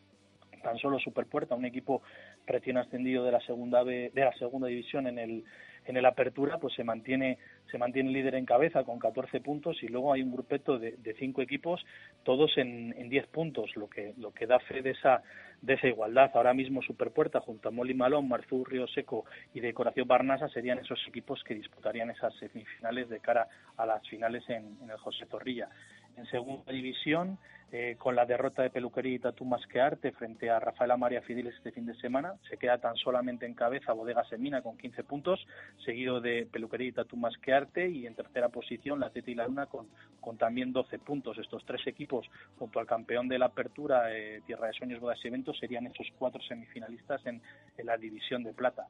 [0.63, 2.03] tan solo Superpuerta, un equipo
[2.47, 5.45] recién ascendido de la segunda de la segunda división en el
[5.87, 7.39] en el Apertura, pues se mantiene
[7.71, 11.43] se mantiene líder en cabeza con 14 puntos y luego hay un grupeto de, cinco
[11.43, 11.85] equipos,
[12.23, 15.23] todos en, en 10 puntos, lo que lo que da fe de esa
[15.63, 16.31] de esa igualdad.
[16.35, 21.01] Ahora mismo Superpuerta junto a Moli Malón, Marzú Río Seco y Decoración Barnasa serían esos
[21.09, 25.69] equipos que disputarían esas semifinales de cara a las finales en, en el José Zorrilla.
[26.17, 27.39] En segunda división,
[27.73, 31.73] eh, con la derrota de Peluquería y Tatu Masquearte frente a Rafaela María Fideles este
[31.73, 35.45] fin de semana, se queda tan solamente en cabeza Bodega Semina con 15 puntos,
[35.85, 39.67] seguido de Peluquería y Tatu Masquearte y en tercera posición la Teta y la Luna
[39.67, 39.89] con,
[40.21, 41.37] con también 12 puntos.
[41.39, 45.29] Estos tres equipos, junto al campeón de la apertura, eh, Tierra de Sueños Bodas y
[45.29, 47.43] Eventos, serían esos cuatro semifinalistas en,
[47.77, 48.87] en la división de plata.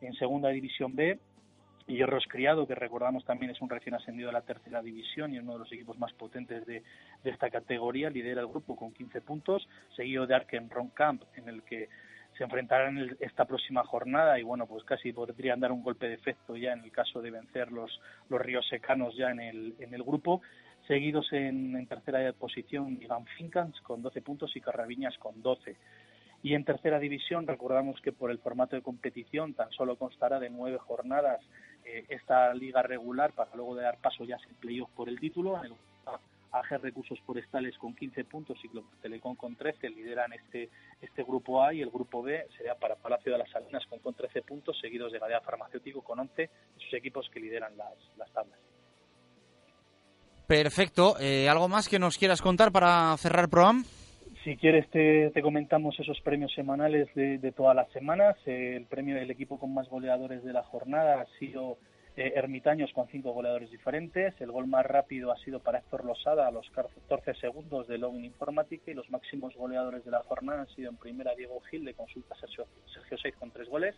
[0.00, 1.18] En segunda división B,
[1.86, 5.54] Hierros Criado, que recordamos también es un recién ascendido a la tercera división y uno
[5.54, 6.82] de los equipos más potentes de,
[7.24, 11.88] esta categoría, lidera el grupo con 15 puntos, seguido de Arken Camp, en el que
[12.36, 16.56] se enfrentarán esta próxima jornada y bueno, pues casi podrían dar un golpe de efecto
[16.56, 20.02] ya en el caso de vencer los, los ríos secanos ya en el, en el
[20.02, 20.40] grupo.
[20.86, 25.76] Seguidos en, en tercera posición, Ivan Fincans con 12 puntos y Carraviñas con 12.
[26.42, 30.50] Y en tercera división, recordamos que por el formato de competición tan solo constará de
[30.50, 31.40] nueve jornadas
[31.84, 35.58] eh, esta liga regular para luego de dar paso ya sin playoff por el título.
[35.64, 35.78] En el
[36.52, 40.68] AG Recursos Forestales con 15 puntos y Club Telecom con 13 lideran este,
[41.00, 44.14] este grupo A y el grupo B sería para Palacio de las Salinas con, con
[44.14, 48.58] 13 puntos, seguidos de Gadea Farmacéutico con 11, esos equipos que lideran las, las tablas.
[50.46, 51.16] Perfecto.
[51.18, 53.84] Eh, ¿Algo más que nos quieras contar para cerrar ProAm?
[54.44, 58.36] Si quieres te, te, comentamos esos premios semanales de, todas las semanas.
[58.44, 61.78] El premio del equipo con más goleadores de la jornada ha sido
[62.16, 64.34] eh, Ermitaños con cinco goleadores diferentes.
[64.40, 68.24] El gol más rápido ha sido para Héctor Losada a los 14 segundos de Login
[68.24, 71.94] Informática y los máximos goleadores de la jornada han sido en primera Diego Gil de
[71.94, 73.94] Consulta Sergio, Sergio con tres goles.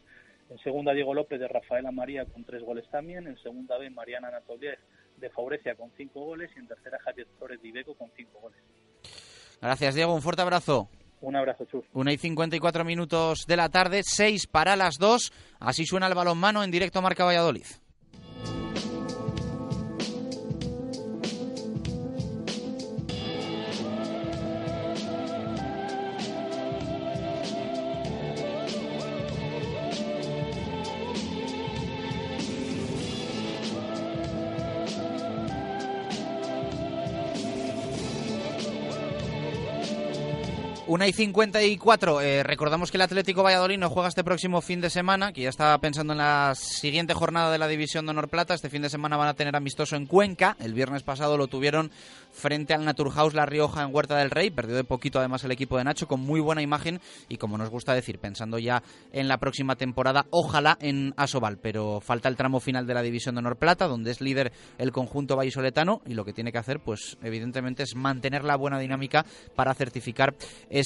[0.50, 3.26] En segunda Diego López de Rafaela María con tres goles también.
[3.26, 4.78] En segunda B Mariana Anatoliev
[5.16, 8.60] de Faurecia con cinco goles y en tercera Javier Torres de con cinco goles.
[9.64, 10.12] Gracias, Diego.
[10.14, 10.90] Un fuerte abrazo.
[11.22, 11.86] Un abrazo, Chus.
[11.94, 15.32] Una y 54 minutos de la tarde, seis para las dos.
[15.58, 17.64] Así suena el balonmano en directo Marca Valladolid.
[40.94, 42.20] Una y 54.
[42.20, 45.48] Eh, recordamos que el Atlético Valladolid no juega este próximo fin de semana, que ya
[45.48, 48.54] está pensando en la siguiente jornada de la División de Honor Plata.
[48.54, 50.56] Este fin de semana van a tener amistoso en Cuenca.
[50.60, 51.90] El viernes pasado lo tuvieron
[52.30, 54.50] frente al Naturhaus La Rioja en Huerta del Rey.
[54.50, 57.70] Perdió de poquito además el equipo de Nacho con muy buena imagen y como nos
[57.70, 61.58] gusta decir, pensando ya en la próxima temporada, ojalá en Asobal.
[61.58, 64.92] Pero falta el tramo final de la División de Honor Plata, donde es líder el
[64.92, 69.26] conjunto vallisoletano y lo que tiene que hacer, pues evidentemente es mantener la buena dinámica
[69.56, 70.36] para certificar
[70.70, 70.83] ese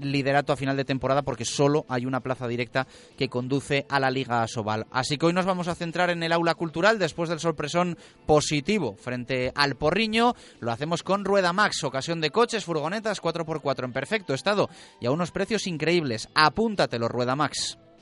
[0.00, 2.86] liderato a final de temporada porque solo hay una plaza directa
[3.16, 4.86] que conduce a la Liga Asobal.
[4.90, 8.96] Así que hoy nos vamos a centrar en el aula cultural después del sorpresón positivo
[8.96, 10.34] frente al Porriño.
[10.60, 14.68] Lo hacemos con Rueda Max, ocasión de coches, furgonetas 4x4 en perfecto estado
[15.00, 16.28] y a unos precios increíbles.
[16.34, 17.78] Apúntatelo, Rueda Max.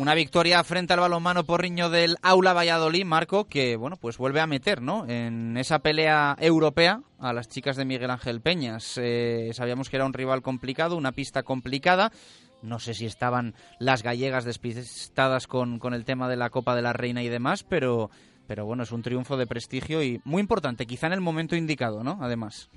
[0.00, 4.46] Una victoria frente al balonmano porriño del Aula Valladolid, Marco, que bueno, pues vuelve a
[4.46, 5.06] meter, ¿no?
[5.06, 8.96] En esa pelea europea a las chicas de Miguel Ángel Peñas.
[8.96, 12.12] Eh, sabíamos que era un rival complicado, una pista complicada.
[12.62, 16.82] No sé si estaban las gallegas despistadas con, con el tema de la Copa de
[16.82, 18.10] la Reina y demás, pero,
[18.46, 22.02] pero bueno, es un triunfo de prestigio y muy importante, quizá en el momento indicado,
[22.02, 22.18] ¿no?
[22.22, 22.70] Además.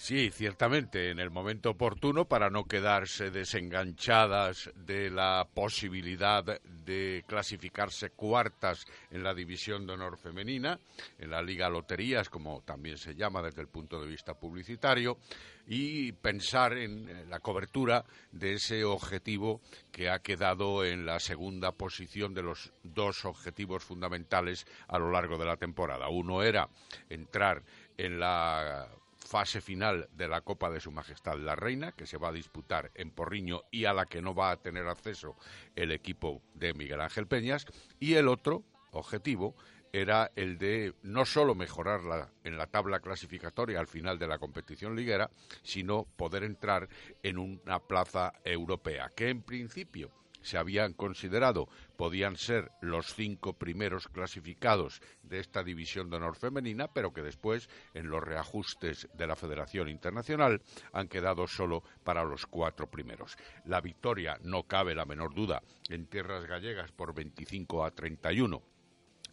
[0.00, 8.08] Sí, ciertamente, en el momento oportuno para no quedarse desenganchadas de la posibilidad de clasificarse
[8.08, 10.80] cuartas en la división de honor femenina,
[11.18, 15.18] en la Liga Loterías, como también se llama desde el punto de vista publicitario,
[15.66, 19.60] y pensar en la cobertura de ese objetivo
[19.92, 25.36] que ha quedado en la segunda posición de los dos objetivos fundamentales a lo largo
[25.36, 26.08] de la temporada.
[26.08, 26.70] Uno era
[27.10, 27.62] entrar
[27.98, 28.88] en la
[29.30, 32.90] fase final de la Copa de Su Majestad la Reina, que se va a disputar
[32.94, 35.36] en Porriño y a la que no va a tener acceso
[35.76, 37.64] el equipo de Miguel Ángel Peñas,
[38.00, 39.54] y el otro objetivo
[39.92, 44.96] era el de no solo mejorarla en la tabla clasificatoria al final de la competición
[44.96, 45.30] liguera,
[45.62, 46.88] sino poder entrar
[47.22, 50.10] en una plaza europea, que en principio
[50.42, 56.88] se habían considerado podían ser los cinco primeros clasificados de esta división de honor femenina,
[56.88, 60.62] pero que después, en los reajustes de la Federación Internacional,
[60.92, 63.36] han quedado solo para los cuatro primeros.
[63.64, 68.62] La victoria, no cabe la menor duda, en tierras gallegas por 25 a 31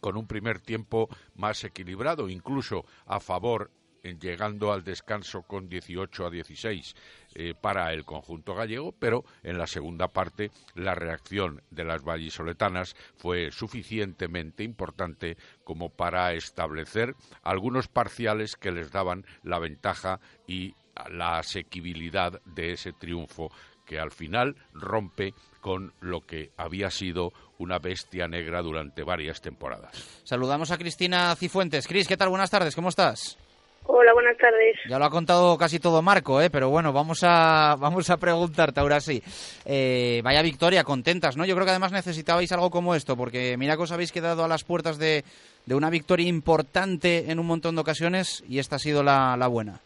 [0.00, 6.30] con un primer tiempo más equilibrado, incluso a favor llegando al descanso con 18 a
[6.30, 6.94] 16
[7.34, 12.96] eh, para el conjunto gallego, pero en la segunda parte la reacción de las vallisoletanas
[13.16, 20.74] fue suficientemente importante como para establecer algunos parciales que les daban la ventaja y
[21.10, 23.50] la asequibilidad de ese triunfo
[23.88, 30.20] que al final rompe con lo que había sido una bestia negra durante varias temporadas.
[30.24, 31.86] Saludamos a Cristina Cifuentes.
[31.88, 32.28] Cris, ¿qué tal?
[32.28, 33.38] Buenas tardes, ¿cómo estás?
[33.86, 34.76] Hola, buenas tardes.
[34.88, 36.50] Ya lo ha contado casi todo Marco, ¿eh?
[36.50, 39.22] pero bueno, vamos a, vamos a preguntarte ahora sí.
[39.64, 41.44] Eh, vaya victoria, contentas, ¿no?
[41.46, 44.48] Yo creo que además necesitabais algo como esto, porque mira que os habéis quedado a
[44.48, 45.24] las puertas de,
[45.66, 49.48] de una victoria importante en un montón de ocasiones y esta ha sido la, la
[49.48, 49.80] buena.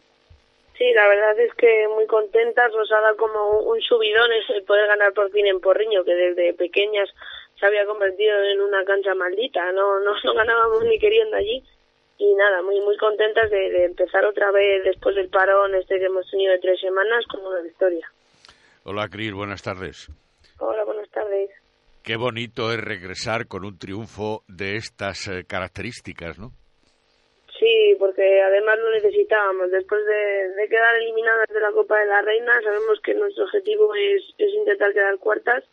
[0.77, 4.87] Sí, la verdad es que muy contentas, nos ha dado como un subidón el poder
[4.87, 7.09] ganar por fin en Porriño, que desde pequeñas
[7.59, 11.63] se había convertido en una cancha maldita, no, no, no ganábamos ni queriendo allí
[12.17, 16.29] y nada, muy muy contentas de, empezar otra vez después del parón este que hemos
[16.29, 18.07] tenido de tres semanas con una victoria.
[18.83, 20.09] Hola Cris, buenas tardes.
[20.59, 21.49] Hola, buenas tardes.
[22.03, 26.51] Qué bonito es regresar con un triunfo de estas eh, características, ¿no?
[27.57, 29.71] Sí, porque además lo necesitábamos.
[29.71, 34.21] Después de, quedar eliminadas de la Copa de la Reina, sabemos que nuestro objetivo es,
[34.37, 35.63] es intentar quedar cuartas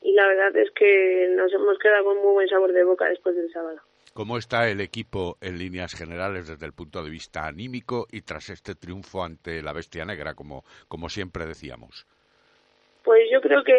[0.00, 3.36] y la verdad es que nos hemos quedado con muy buen sabor de boca después
[3.36, 3.80] del sábado.
[4.14, 8.48] ¿Cómo está el equipo en líneas generales desde el punto de vista anímico y tras
[8.48, 12.06] este triunfo ante la Bestia Negra, como, como siempre decíamos?
[13.02, 13.74] Pues yo creo que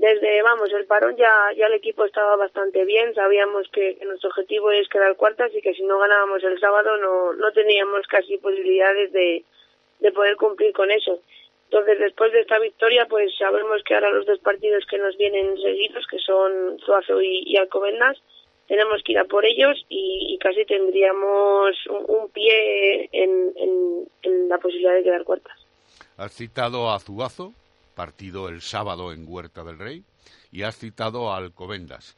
[0.00, 4.70] desde, vamos, el parón ya, ya el equipo estaba bastante bien, sabíamos que, nuestro objetivo
[4.70, 9.12] es quedar cuartas y que si no ganábamos el sábado no, no teníamos casi posibilidades
[9.12, 9.44] de,
[10.00, 11.20] de poder cumplir con eso.
[11.64, 15.60] Entonces, después de esta victoria, pues sabemos que ahora los dos partidos que nos vienen
[15.60, 18.16] seguidos, que son Zuazo y, y Alcobendas,
[18.68, 25.02] tenemos que ir a por ellos y, casi tendríamos un, pie en la posibilidad de
[25.02, 25.58] quedar cuartas.
[26.16, 27.54] Has citado a Zuazo,
[27.94, 30.04] partido el sábado en Huerta del Rey,
[30.52, 32.16] y has citado a Alcobendas.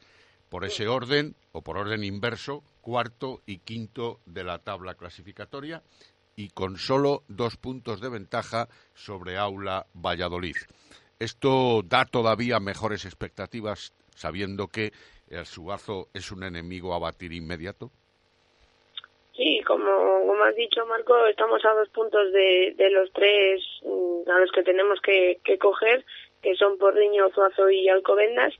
[0.49, 5.81] Por ese orden, o por orden inverso, cuarto y quinto de la tabla clasificatoria
[6.35, 10.55] y con solo dos puntos de ventaja sobre Aula Valladolid.
[11.19, 14.91] Esto da todavía mejores expectativas, sabiendo que
[15.31, 17.89] el Suazo es un enemigo a batir inmediato.
[19.35, 19.85] Sí, como,
[20.27, 24.51] como has dicho, Marco, estamos a dos puntos de, de los tres mm, a los
[24.51, 26.05] que tenemos que, que coger,
[26.41, 28.53] que son Porriño, Zuazo y Alcobendas.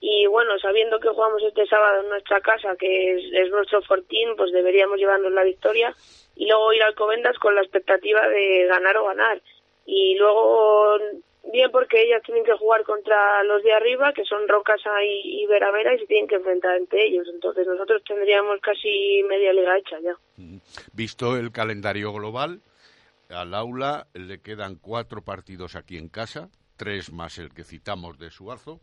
[0.00, 4.34] Y bueno, sabiendo que jugamos este sábado en nuestra casa, que es, es nuestro fortín,
[4.36, 5.94] pues deberíamos llevarnos la victoria
[6.36, 9.42] y luego ir a Alcobendas con la expectativa de ganar o ganar.
[9.86, 10.96] Y luego,
[11.52, 15.46] bien porque ellas tienen que jugar contra los de arriba, que son Rocasa y, y
[15.46, 17.26] Vera Vera, y se tienen que enfrentar entre ellos.
[17.32, 20.16] Entonces nosotros tendríamos casi media liga hecha ya.
[20.92, 22.60] Visto el calendario global,
[23.28, 28.30] al aula le quedan cuatro partidos aquí en casa, tres más el que citamos de
[28.30, 28.80] Suazo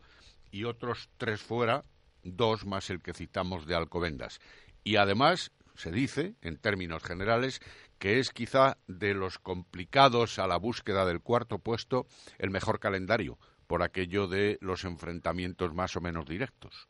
[0.50, 1.82] y otros tres fuera,
[2.22, 4.40] dos más el que citamos de Alcobendas.
[4.84, 7.60] Y además se dice, en términos generales,
[7.98, 12.06] que es quizá de los complicados a la búsqueda del cuarto puesto
[12.38, 16.88] el mejor calendario, por aquello de los enfrentamientos más o menos directos.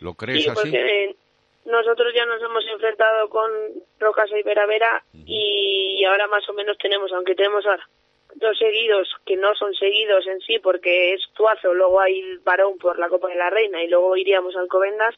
[0.00, 0.70] ¿Lo crees Sí, así?
[0.70, 1.16] porque
[1.64, 3.50] nosotros ya nos hemos enfrentado con
[3.98, 7.88] Rocasa y Vera Vera y ahora más o menos tenemos, aunque tenemos ahora
[8.36, 12.78] dos seguidos que no son seguidos en sí porque es Tuazo, luego hay el varón
[12.78, 15.14] por la Copa de la Reina y luego iríamos a Alcobendas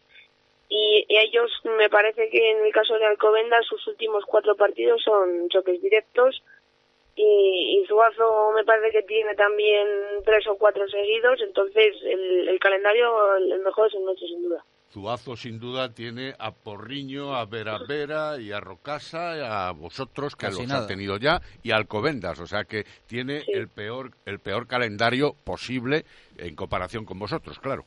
[0.71, 5.03] y, y ellos me parece que en el caso de Alcobendas sus últimos cuatro partidos
[5.03, 6.43] son choques directos
[7.17, 9.87] y, y Zuazo me parece que tiene también
[10.25, 14.65] tres o cuatro seguidos, entonces el, el calendario el mejor es el nuestro sin duda.
[14.93, 20.35] Zuazo sin duda tiene a Porriño, a Vera Vera y a Rocasa, y a vosotros
[20.35, 20.85] que Casi los nada.
[20.85, 25.35] ha tenido ya y a Alcobendas, o sea que tiene el peor el peor calendario
[25.45, 26.05] posible
[26.39, 27.85] en comparación con vosotros, claro.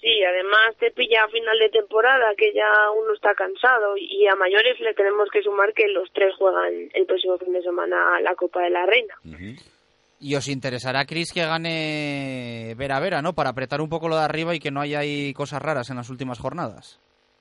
[0.00, 4.34] Sí, además te pilla a final de temporada que ya uno está cansado y a
[4.34, 8.34] mayores le tenemos que sumar que los tres juegan el próximo fin de semana la
[8.34, 9.14] Copa de la Reina.
[10.18, 13.34] Y os interesará, Cris, que gane Vera Vera, ¿no?
[13.34, 15.96] Para apretar un poco lo de arriba y que no haya ahí cosas raras en
[15.96, 16.98] las últimas jornadas.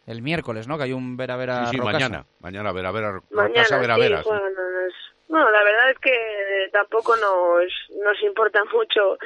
[0.08, 0.78] El miércoles, ¿no?
[0.78, 1.94] Que hay un Vera Vera Sí, sí, Rocasa.
[2.00, 4.18] mañana, mañana Vera Vera, Mañana Rocasa Vera sí, Vera.
[4.24, 4.24] sí.
[4.30, 4.94] juegan a las-
[5.30, 7.66] No, la verdad es que tampoco nos,
[8.04, 9.18] nos importa mucho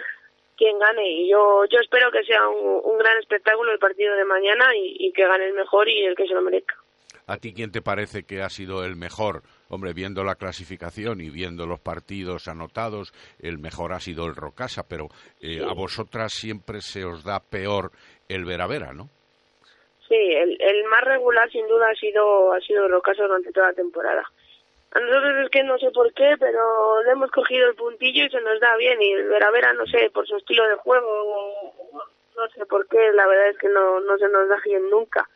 [0.57, 4.25] quién gane y yo yo espero que sea un, un gran espectáculo el partido de
[4.25, 6.75] mañana y, y que gane el mejor y el que se lo merezca.
[7.25, 9.43] ¿A ti quién te parece que ha sido el mejor?
[9.69, 14.83] Hombre, viendo la clasificación y viendo los partidos anotados, el mejor ha sido el Rocasa,
[14.89, 15.07] pero
[15.41, 17.91] eh, a vosotras siempre se os da peor
[18.27, 19.07] el Vera Vera, ¿no?
[20.07, 23.73] Sí, el, el más regular sin duda ha sido ha sido Rocasa durante toda la
[23.73, 24.23] temporada.
[24.93, 28.29] A nosotros es que no sé por qué, pero le hemos cogido el puntillo y
[28.29, 29.01] se nos da bien.
[29.01, 31.73] Y el Vera Vera, no sé, por su estilo de juego,
[32.35, 35.27] no sé por qué, la verdad es que no, no se nos da bien nunca.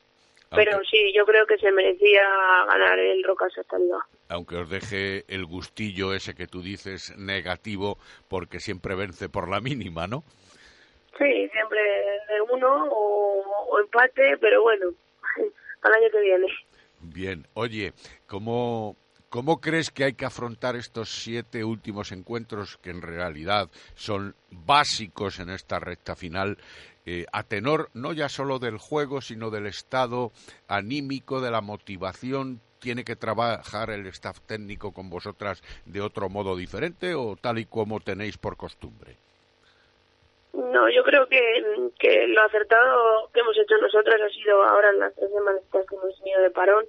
[0.56, 2.24] Pero sí, yo creo que se merecía
[2.68, 3.26] ganar el
[3.58, 4.00] esta liga.
[4.30, 7.98] Aunque os deje el gustillo ese que tú dices negativo,
[8.30, 10.24] porque siempre vence por la mínima, ¿no?
[11.18, 14.92] Sí, siempre de uno o, o empate, pero bueno,
[15.82, 16.48] al año que viene.
[17.02, 17.92] Bien, oye,
[18.28, 18.96] ¿cómo,
[19.30, 25.40] ¿cómo crees que hay que afrontar estos siete últimos encuentros que en realidad son básicos
[25.40, 26.58] en esta recta final?
[27.08, 30.32] eh, a tenor no ya solo del juego, sino del estado
[30.68, 32.60] anímico, de la motivación.
[32.80, 37.66] ¿Tiene que trabajar el staff técnico con vosotras de otro modo diferente o tal y
[37.66, 39.16] como tenéis por costumbre?
[40.54, 41.40] No, yo creo que,
[41.98, 45.96] que lo acertado que hemos hecho nosotras ha sido ahora en las tres semanas que
[45.96, 46.86] hemos tenido de parón.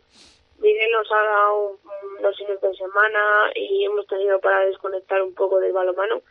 [0.58, 1.78] Miguel nos ha dado
[2.20, 3.20] los fines de semana
[3.54, 6.22] y hemos tenido para desconectar un poco del balomano.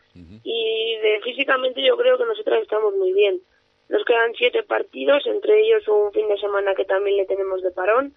[0.44, 3.40] Y de, físicamente yo creo que nosotras estamos muy bien.
[3.88, 7.70] Nos quedan siete partidos, entre ellos un fin de semana que también le tenemos de
[7.70, 8.14] parón.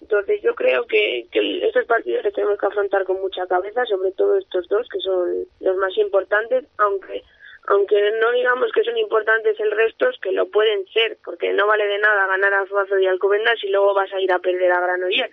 [0.00, 4.12] Entonces yo creo que, que estos partidos los tenemos que afrontar con mucha cabeza, sobre
[4.12, 7.22] todo estos dos que son los más importantes, aunque
[7.68, 11.66] aunque no digamos que son importantes el resto, es que lo pueden ser, porque no
[11.66, 14.72] vale de nada ganar a Zuazo y Alcobendas si luego vas a ir a perder
[14.72, 15.32] a Granollers.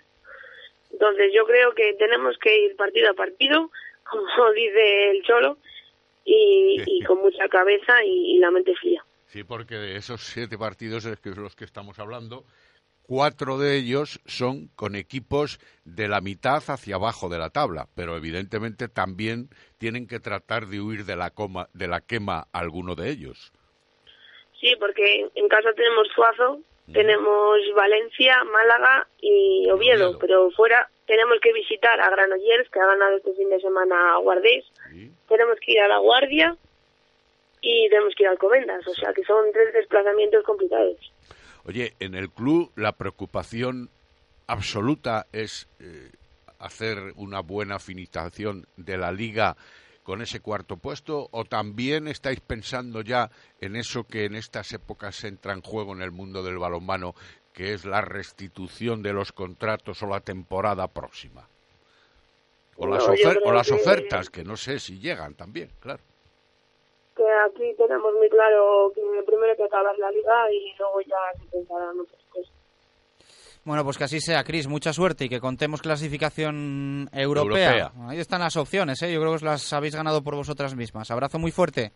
[0.92, 3.70] Entonces yo creo que tenemos que ir partido a partido,
[4.10, 5.58] como dice el Cholo,
[6.24, 9.04] y, y con mucha cabeza y, y la mente fría.
[9.26, 12.44] Sí, porque de esos siete partidos es que los que estamos hablando,
[13.10, 18.16] cuatro de ellos son con equipos de la mitad hacia abajo de la tabla, pero
[18.16, 23.10] evidentemente también tienen que tratar de huir de la, coma, de la quema alguno de
[23.10, 23.52] ellos.
[24.60, 26.60] Sí, porque en casa tenemos Zuazo,
[26.92, 33.16] tenemos Valencia, Málaga y Oviedo, pero fuera tenemos que visitar a Granollers, que ha ganado
[33.16, 34.64] este fin de semana a Guardés,
[35.28, 36.56] tenemos que ir a La Guardia
[37.60, 40.96] y tenemos que ir a Alcobendas, o sea que son tres desplazamientos complicados.
[41.64, 43.90] Oye, en el club la preocupación
[44.46, 46.10] absoluta es eh,
[46.58, 49.56] hacer una buena finalización de la liga
[50.02, 53.30] con ese cuarto puesto o también estáis pensando ya
[53.60, 57.14] en eso que en estas épocas entra en juego en el mundo del balonmano,
[57.52, 61.46] que es la restitución de los contratos o la temporada próxima?
[62.76, 66.00] O las, No, ofer- o las que- ofertas, que no sé si llegan también, claro.
[67.14, 71.18] Que aquí tenemos muy claro que primero hay que acabar la liga y luego ya
[71.38, 72.19] se pensarán otras.
[73.64, 74.66] Bueno, pues que así sea, Cris.
[74.66, 77.72] Mucha suerte y que contemos clasificación europea.
[77.72, 78.08] Europea.
[78.08, 79.12] Ahí están las opciones, ¿eh?
[79.12, 81.10] Yo creo que os las habéis ganado por vosotras mismas.
[81.10, 81.92] Abrazo muy fuerte.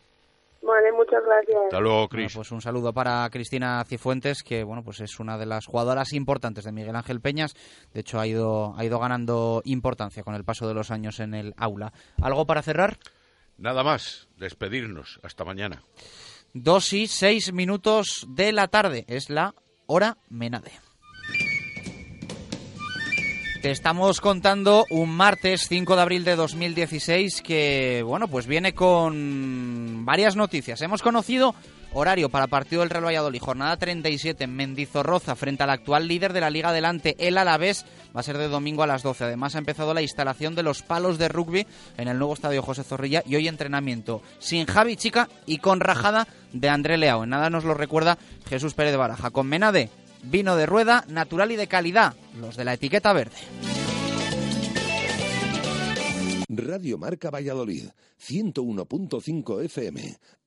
[0.62, 1.81] Vale, muchas gracias.
[1.83, 5.67] luego, Bueno, pues un saludo para Cristina Cifuentes, que bueno, pues es una de las
[5.67, 7.55] jugadoras importantes de Miguel Ángel Peñas.
[7.93, 11.35] De hecho, ha ido, ha ido ganando importancia con el paso de los años en
[11.35, 11.93] el aula.
[12.23, 12.99] ¿Algo para cerrar?
[13.59, 15.21] Nada más, despedirnos.
[15.23, 15.83] Hasta mañana.
[16.55, 19.05] Dos y seis minutos de la tarde.
[19.07, 19.55] Es la
[19.87, 20.73] hora Menade.
[23.65, 30.05] Te estamos contando un martes 5 de abril de 2016 que, bueno, pues viene con
[30.05, 30.83] varias noticias.
[30.83, 31.55] Hemos conocido
[31.95, 36.43] horario para partido del Real Valladolid, jornada 37 en Mendizorroza frente al actual líder de
[36.43, 39.25] la Liga Adelante, el Alavés, va a ser de domingo a las 12.
[39.25, 42.85] Además ha empezado la instalación de los palos de rugby en el nuevo estadio José
[42.85, 47.25] Zorrilla y hoy entrenamiento sin Javi Chica y con rajada de André Leao.
[47.25, 49.31] En nada nos lo recuerda Jesús Pérez de Baraja.
[49.31, 49.89] Con Menade,
[50.31, 53.37] vino de rueda, natural y de calidad, los de la etiqueta verde.
[56.49, 57.89] Radio Marca Valladolid,
[58.20, 60.18] 101.5 FM,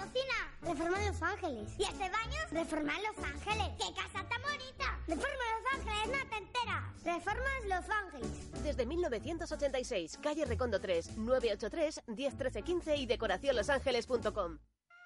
[0.00, 0.58] ¿Qué pasa de cocina?
[0.62, 1.68] Reforma Los Ángeles.
[1.78, 2.38] ¿Y este baño?
[2.50, 3.68] Reforma Los Ángeles.
[3.78, 4.98] ¡Qué casa tan bonita!
[5.06, 7.04] Reforma Los Ángeles, no te enteras.
[7.04, 8.62] Reformas Los Ángeles.
[8.62, 14.58] Desde 1986, calle Recondo 3, 983 101315 y decoracionlosangeles.com.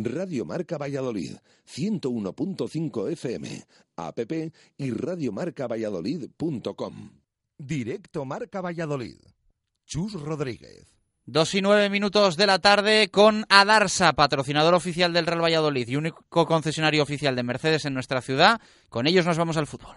[0.00, 4.20] Radio Marca Valladolid, 101.5 FM, app
[4.76, 7.10] y radiomarcavalladolid.com.
[7.58, 9.16] Directo Marca Valladolid.
[9.84, 10.86] Chus Rodríguez.
[11.26, 15.96] Dos y nueve minutos de la tarde con Adarsa, patrocinador oficial del Real Valladolid y
[15.96, 18.60] único concesionario oficial de Mercedes en nuestra ciudad.
[18.88, 19.96] Con ellos nos vamos al fútbol.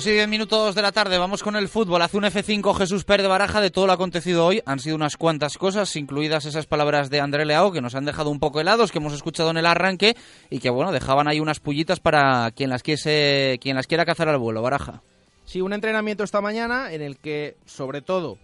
[0.00, 2.00] Dos y diez minutos de la tarde, vamos con el fútbol.
[2.00, 4.62] Hace un F5 Jesús Pérez de Baraja de todo lo acontecido hoy.
[4.64, 8.30] Han sido unas cuantas cosas, incluidas esas palabras de André Leao, que nos han dejado
[8.30, 10.16] un poco helados, que hemos escuchado en el arranque,
[10.48, 14.30] y que bueno, dejaban ahí unas pullitas para quien las, quiese, quien las quiera cazar
[14.30, 15.02] al vuelo, Baraja.
[15.44, 18.38] Sí, un entrenamiento esta mañana en el que, sobre todo,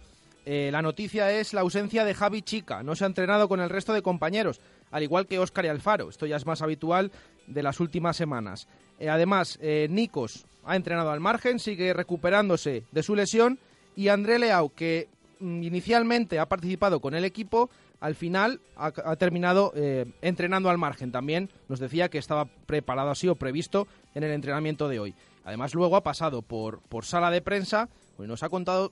[0.45, 2.83] eh, la noticia es la ausencia de Javi Chica.
[2.83, 6.09] No se ha entrenado con el resto de compañeros, al igual que Óscar y Alfaro.
[6.09, 7.11] Esto ya es más habitual
[7.47, 8.67] de las últimas semanas.
[8.99, 13.59] Eh, además, eh, Nikos ha entrenado al margen, sigue recuperándose de su lesión
[13.95, 15.07] y André Leao, que
[15.39, 17.69] mm, inicialmente ha participado con el equipo,
[17.99, 21.11] al final ha, terminado eh, entrenando al margen.
[21.11, 25.15] También nos decía que estaba preparado así o previsto en el entrenamiento de hoy.
[25.45, 27.89] Además, luego ha pasado por, por sala de prensa
[28.19, 28.91] y nos ha contado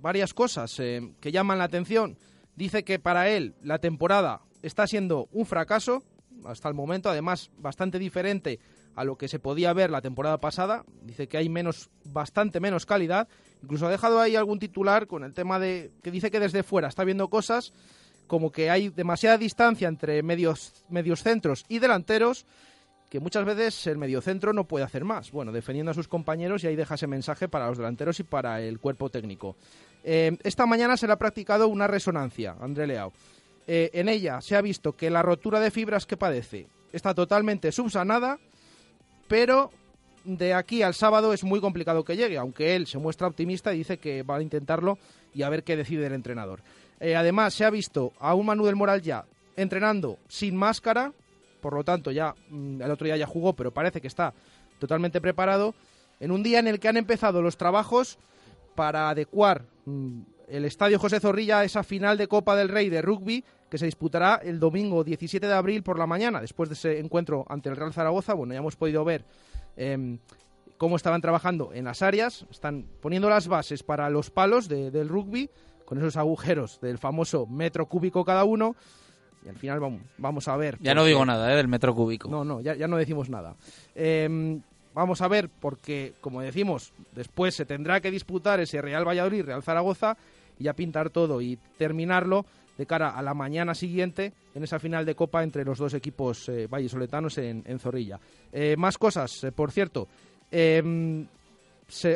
[0.00, 2.16] varias cosas que llaman la atención.
[2.56, 6.02] Dice que para él la temporada está siendo un fracaso
[6.46, 8.60] hasta el momento, además bastante diferente
[9.00, 10.84] a lo que se podía ver la temporada pasada.
[11.02, 13.28] Dice que hay menos, bastante menos calidad.
[13.62, 16.88] Incluso ha dejado ahí algún titular con el tema de que dice que desde fuera
[16.88, 17.72] está viendo cosas
[18.26, 22.46] como que hay demasiada distancia entre medios, medios centros y delanteros
[23.08, 25.32] que muchas veces el mediocentro no puede hacer más.
[25.32, 28.60] Bueno, defendiendo a sus compañeros y ahí deja ese mensaje para los delanteros y para
[28.60, 29.56] el cuerpo técnico.
[30.04, 33.12] Eh, esta mañana se le ha practicado una resonancia, André Leao.
[33.66, 37.72] Eh, en ella se ha visto que la rotura de fibras que padece está totalmente
[37.72, 38.38] subsanada
[39.30, 39.70] pero
[40.24, 43.78] de aquí al sábado es muy complicado que llegue, aunque él se muestra optimista y
[43.78, 44.98] dice que va a intentarlo
[45.32, 46.62] y a ver qué decide el entrenador.
[46.98, 49.24] Eh, además, se ha visto a un Manuel Moral ya
[49.56, 51.12] entrenando sin máscara,
[51.60, 54.34] por lo tanto, ya mm, el otro día ya jugó, pero parece que está
[54.80, 55.76] totalmente preparado,
[56.18, 58.18] en un día en el que han empezado los trabajos
[58.74, 63.00] para adecuar mm, el Estadio José Zorrilla a esa final de Copa del Rey de
[63.00, 66.98] rugby que se disputará el domingo 17 de abril por la mañana, después de ese
[66.98, 68.34] encuentro ante el Real Zaragoza.
[68.34, 69.24] Bueno, ya hemos podido ver
[69.76, 70.18] em,
[70.76, 75.48] cómo estaban trabajando en las áreas, están poniendo las bases para los palos del rugby,
[75.84, 78.74] con esos agujeros del famoso metro cúbico cada uno.
[79.44, 80.76] Y al final vamos, vamos a ver.
[80.80, 81.56] Ya no digo nada ¿eh?
[81.56, 82.28] del metro cúbico.
[82.28, 83.56] No, no, ya, ya no decimos nada.
[83.94, 84.60] Em,
[84.94, 90.16] vamos a ver, porque, como decimos, después se tendrá que disputar ese Real Valladolid-Real Zaragoza
[90.58, 92.44] y ya pintar todo y terminarlo
[92.80, 96.48] de cara a la mañana siguiente en esa final de Copa entre los dos equipos
[96.48, 98.18] eh, vallisoletanos en, Zorrilla.
[98.50, 100.08] Eh, más cosas, eh, por cierto.
[100.50, 101.26] Em,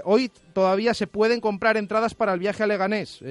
[0.05, 3.23] hoy todavía se pueden comprar entradas para el viaje a Leganés.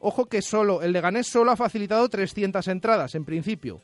[0.00, 3.82] ojo que solo el Leganés solo ha facilitado 300 entradas en principio.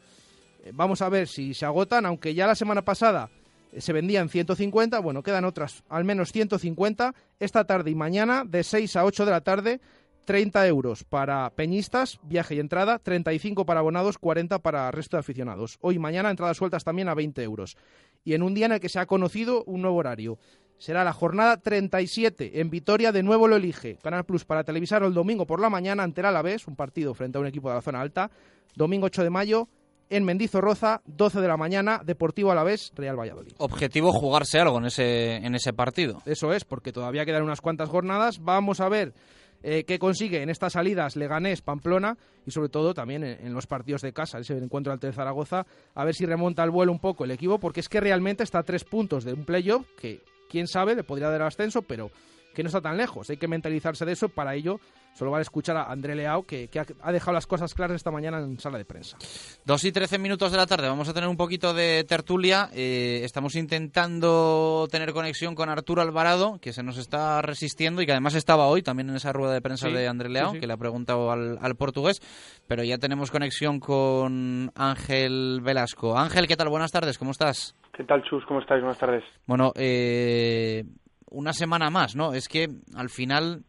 [0.73, 3.29] vamos a ver si se agotan, aunque ya la semana pasada
[3.77, 8.97] se vendían 150, bueno, quedan otras al menos 150 esta tarde y mañana de 6
[8.97, 9.81] a 8 de la tarde
[10.25, 15.79] 30 euros para peñistas, viaje y entrada, 35 para abonados, 40 para resto de aficionados.
[15.81, 17.77] Hoy y mañana entradas sueltas también a 20 euros.
[18.25, 20.39] Y en un día en el que se ha conocido un nuevo horario.
[20.79, 23.99] Será la jornada 37 en Vitoria, de nuevo lo elige.
[24.03, 27.39] Canal Plus para televisar el domingo por la mañana ante el Alavés, un partido frente
[27.39, 28.31] a un equipo de la zona alta.
[28.75, 29.69] Domingo 8 de mayo
[30.11, 33.53] en Mendizorroza, 12 de la mañana, Deportivo Alavés, Real Valladolid.
[33.59, 36.21] Objetivo jugarse algo en ese, en ese partido.
[36.27, 38.41] Eso es, porque todavía quedan unas cuantas jornadas.
[38.41, 39.15] Vamos a ver
[39.63, 44.03] eh, que consigue en estas salidas Leganés, Pamplona y sobre todo también en, los partidos
[44.03, 47.31] de casa, ese encuentro ante Zaragoza, a ver si remonta el vuelo un poco el
[47.31, 50.95] equipo, porque es que realmente está a tres puntos de un playoff que quién sabe
[50.95, 52.11] le podría dar ascenso, pero
[52.53, 53.29] que no está tan lejos.
[53.31, 54.29] Hay que mentalizarse de eso.
[54.29, 54.81] Para ello,
[55.15, 56.69] solo vale escuchar a André Leao, que,
[57.01, 59.17] ha, dejado las cosas claras esta mañana en sala de prensa.
[59.65, 60.89] Dos y trece minutos de la tarde.
[60.89, 62.69] Vamos a tener un poquito de tertulia.
[62.73, 68.13] Eh, estamos intentando tener conexión con Arturo Alvarado, que se nos está resistiendo y que
[68.13, 70.79] además estaba hoy también en esa rueda de prensa de André Leao, que le ha
[70.79, 72.21] preguntado al, portugués.
[72.69, 76.17] Pero ya tenemos conexión con Ángel Velasco.
[76.17, 76.69] Ángel, ¿qué tal?
[76.69, 77.75] Buenas tardes, ¿cómo estás?
[77.93, 78.45] ¿Qué tal, Chus?
[78.47, 78.81] ¿Cómo estáis?
[78.81, 79.25] Buenas tardes.
[79.47, 80.85] Bueno, eh,
[81.33, 82.35] una semana más, ¿no?
[82.35, 83.65] Es que al final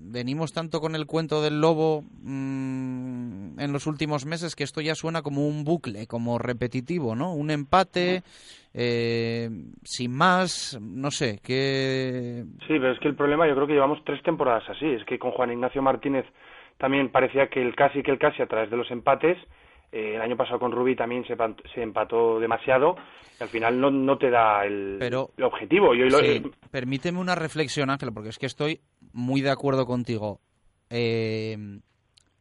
[0.00, 4.94] venimos tanto con el cuento del lobo mm, en los últimos meses que esto ya
[4.94, 7.34] suena como un bucle, como repetitivo, ¿no?
[7.34, 8.22] Un empate,
[8.74, 9.48] eh,
[9.82, 12.44] sin más, no sé, qué...
[12.66, 15.18] Sí, pero es que el problema yo creo que llevamos tres temporadas así, es que
[15.18, 16.26] con Juan Ignacio Martínez
[16.78, 19.36] también parecía que el casi que el casi a través de los empates
[19.92, 21.36] eh, el año pasado con Rubí también se,
[21.74, 22.96] se empató demasiado
[23.38, 25.92] y al final no, no te da el, el objetivo.
[26.70, 28.80] Permíteme una reflexión, Ángel, porque es que estoy
[29.12, 30.40] muy de acuerdo contigo.
[30.90, 31.56] Eh,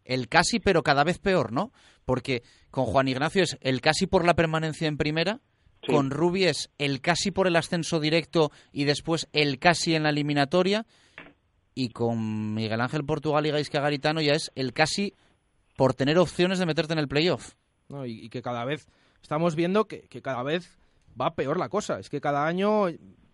[0.05, 1.71] el casi, pero cada vez peor, ¿no?
[2.05, 5.39] Porque con Juan Ignacio es el casi por la permanencia en primera,
[5.85, 10.09] con Rubí es el casi por el ascenso directo y después el casi en la
[10.09, 10.85] eliminatoria,
[11.75, 15.13] y con Miguel Ángel Portugal y Gaisca Garitano ya es el casi
[15.77, 17.53] por tener opciones de meterte en el playoff.
[17.87, 18.89] No, y, que cada vez
[19.21, 20.77] estamos viendo que, cada vez
[21.19, 21.99] va peor la cosa.
[21.99, 22.87] Es que cada año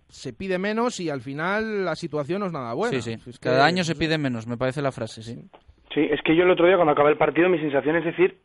[0.09, 3.01] se pide menos y al final la situación no es nada buena.
[3.01, 3.29] Sí, sí.
[3.29, 5.49] Es que- Cada año se pide menos, me parece la frase, sí.
[5.93, 8.39] Sí, es que yo el otro día cuando acabé el partido mi sensación es decir,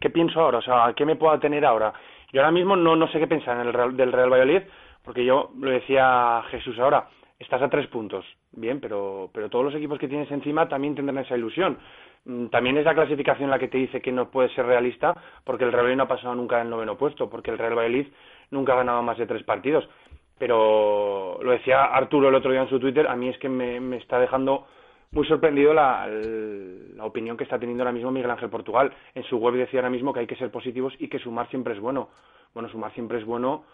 [0.00, 0.58] ¿qué pienso ahora?
[0.58, 1.92] O sea, ¿qué me puedo tener ahora?
[2.32, 4.62] Yo ahora mismo no, no sé qué pensar en el Real- del Real Valladolid,
[5.02, 7.08] porque yo lo decía Jesús ahora,
[7.38, 11.18] estás a tres puntos, bien, pero, pero todos los equipos que tienes encima también tendrán
[11.24, 11.78] esa ilusión.
[12.28, 15.64] Mm, También es la clasificación la que te dice que no puede ser realista, porque
[15.64, 18.06] el Real Valladolid no ha pasado nunca del noveno puesto, porque el Real Valladolid
[18.50, 19.88] nunca ha ganado más de tres partidos.
[20.38, 23.80] Pero lo decía Arturo el otro día en su Twitter, a mí es que me,
[23.80, 24.66] me está dejando
[25.10, 28.92] muy sorprendido la, la opinión que está teniendo ahora mismo Miguel Ángel Portugal.
[29.14, 31.72] En su web decía ahora mismo que hay que ser positivos y que sumar siempre
[31.74, 32.10] es bueno.
[32.54, 33.64] Bueno, sumar siempre es bueno,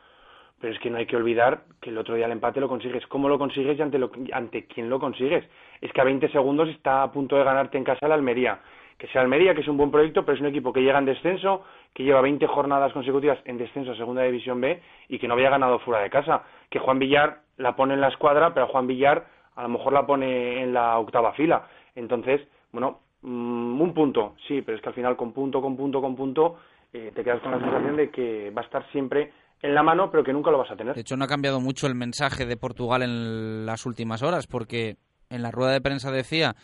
[0.65, 3.07] pero es que no hay que olvidar que el otro día el empate lo consigues.
[3.09, 5.45] ¿Cómo lo consigues y ante, lo, ante quién lo consigues?
[5.83, 8.61] Es que a 20 segundos está a punto de ganarte en casa el Almería.
[8.97, 11.05] Que sea Almería, que es un buen proyecto, pero es un equipo que llega en
[11.05, 14.81] descenso, que lleva 20 jornadas consecutivas en descenso a Segunda División B
[15.11, 16.45] y que no había ganado fuera de casa.
[16.71, 19.27] Que Juan Villar la pone en la escuadra, pero Juan Villar
[19.57, 21.69] a lo mejor la pone en la octava fila.
[21.95, 22.41] Entonces,
[22.73, 26.17] bueno, mm, un punto, sí, pero es que al final con punto, con punto, con
[26.17, 26.57] punto,
[26.95, 29.31] eh, te quedas con la sensación de que va a estar siempre
[29.65, 30.95] en la mano, pero que nunca lo vas a tener.
[30.95, 34.99] De hecho, no ha cambiado mucho el mensaje de Portugal en las últimas horas, porque
[35.31, 36.55] en la rueda de prensa decía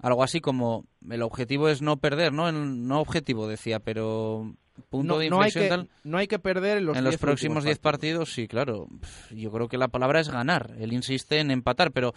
[0.00, 2.48] algo así como el objetivo es no perder, ¿no?
[2.48, 4.54] El- no objetivo decía, pero
[4.90, 6.00] punto No, de no hay inflexión que, tal.
[6.04, 8.86] no hay que perder en los, en los 10 próximos últimos 10 partidos, sí, claro.
[9.30, 10.72] Yo creo que la palabra es ganar.
[10.78, 12.12] Él insiste en empatar, pero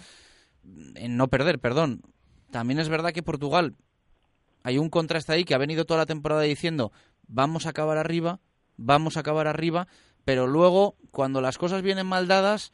[0.95, 2.01] en no perder, perdón.
[2.51, 3.75] También es verdad que Portugal,
[4.63, 6.91] hay un contraste ahí que ha venido toda la temporada diciendo
[7.27, 8.39] vamos a acabar arriba,
[8.77, 9.87] vamos a acabar arriba,
[10.25, 12.71] pero luego, cuando las cosas vienen mal dadas,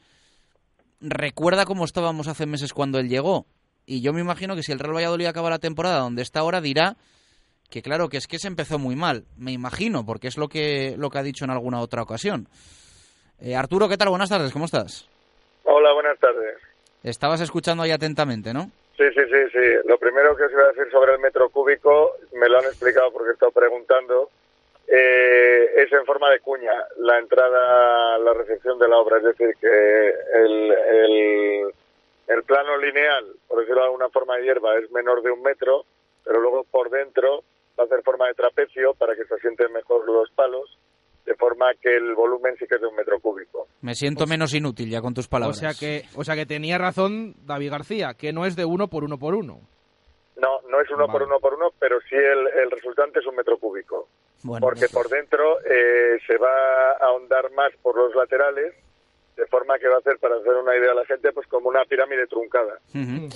[1.00, 3.46] recuerda cómo estábamos hace meses cuando él llegó.
[3.86, 6.60] Y yo me imagino que si el Real Valladolid acaba la temporada donde está ahora,
[6.60, 6.96] dirá
[7.70, 9.24] que claro, que es que se empezó muy mal.
[9.36, 12.48] Me imagino, porque es lo que, lo que ha dicho en alguna otra ocasión.
[13.40, 14.08] Eh, Arturo, ¿qué tal?
[14.08, 15.08] Buenas tardes, ¿cómo estás?
[15.64, 16.56] Hola, buenas tardes.
[17.02, 18.70] Estabas escuchando ahí atentamente, ¿no?
[18.96, 19.88] Sí, sí, sí, sí.
[19.88, 23.12] Lo primero que os iba a decir sobre el metro cúbico, me lo han explicado
[23.12, 24.30] porque he estado preguntando,
[25.94, 29.18] es en forma de cuña, la entrada, la recepción de la obra.
[29.18, 31.72] Es decir, que el, el,
[32.28, 35.84] el plano lineal, por decirlo de alguna forma de hierba, es menor de un metro,
[36.24, 37.42] pero luego por dentro
[37.78, 40.76] va a hacer forma de trapecio para que se asienten mejor los palos,
[41.24, 43.66] de forma que el volumen sí que es de un metro cúbico.
[43.82, 45.58] Me siento menos inútil ya con tus O palabras.
[45.58, 49.04] sea que, o sea que tenía razón David García, que no es de uno por
[49.04, 49.60] uno por uno.
[50.36, 53.36] No, no es uno por uno por uno, pero sí el, el resultante es un
[53.36, 54.08] metro cúbico.
[54.42, 58.74] Bueno, porque por dentro eh, se va a ahondar más por los laterales,
[59.36, 61.68] de forma que va a hacer, para hacer una idea a la gente, pues como
[61.68, 62.78] una pirámide truncada.
[62.94, 63.28] Ujú.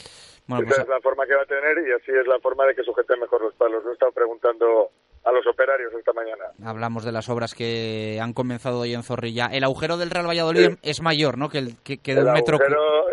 [0.48, 2.66] Bueno, Esa pues es la forma que va a tener y así es la forma
[2.66, 3.84] de que sujeten mejor los palos.
[3.84, 4.90] Lo he estado preguntando
[5.24, 6.46] a los operarios esta mañana.
[6.64, 9.46] hablamos de las obras que han comenzado hoy en Zorrilla.
[9.52, 11.48] El agujero del Real Valladolid es mayor, ¿no?
[11.48, 12.58] Que, el, que, que de El un metro,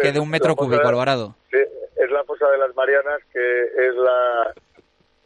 [0.02, 1.36] que de un metro cúbico, de- Alvarado.
[1.52, 1.58] Sí,
[1.98, 4.54] es la fosa de las Marianas, que es la,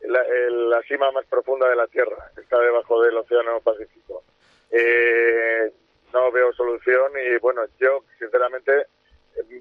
[0.07, 4.23] la, cima más profunda de la Tierra, está debajo del Océano Pacífico.
[4.71, 5.71] Eh,
[6.13, 8.87] no veo solución y, bueno, yo, sinceramente,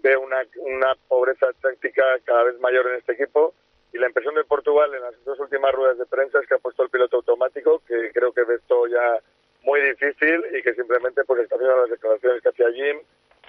[0.03, 3.55] veo una, una pobreza táctica cada vez mayor en este equipo
[3.93, 6.59] y la impresión de Portugal en las dos últimas ruedas de prensa es que ha
[6.59, 9.19] puesto el piloto automático, que creo que ve esto ya
[9.63, 12.99] muy difícil y que simplemente pues está haciendo las declaraciones que hacía Jim,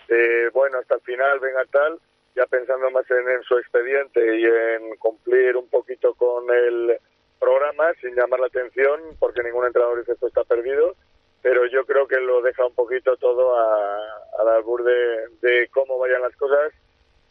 [0.10, 1.99] eh, bueno, hasta el final, venga tal,
[2.35, 6.97] ya pensando más en, en su expediente y en cumplir un poquito con el
[7.39, 10.95] programa sin llamar la atención, porque ningún entrenador dice esto está perdido,
[11.41, 13.97] pero yo creo que lo deja un poquito todo a,
[14.39, 16.72] al albur de, de cómo vayan las cosas,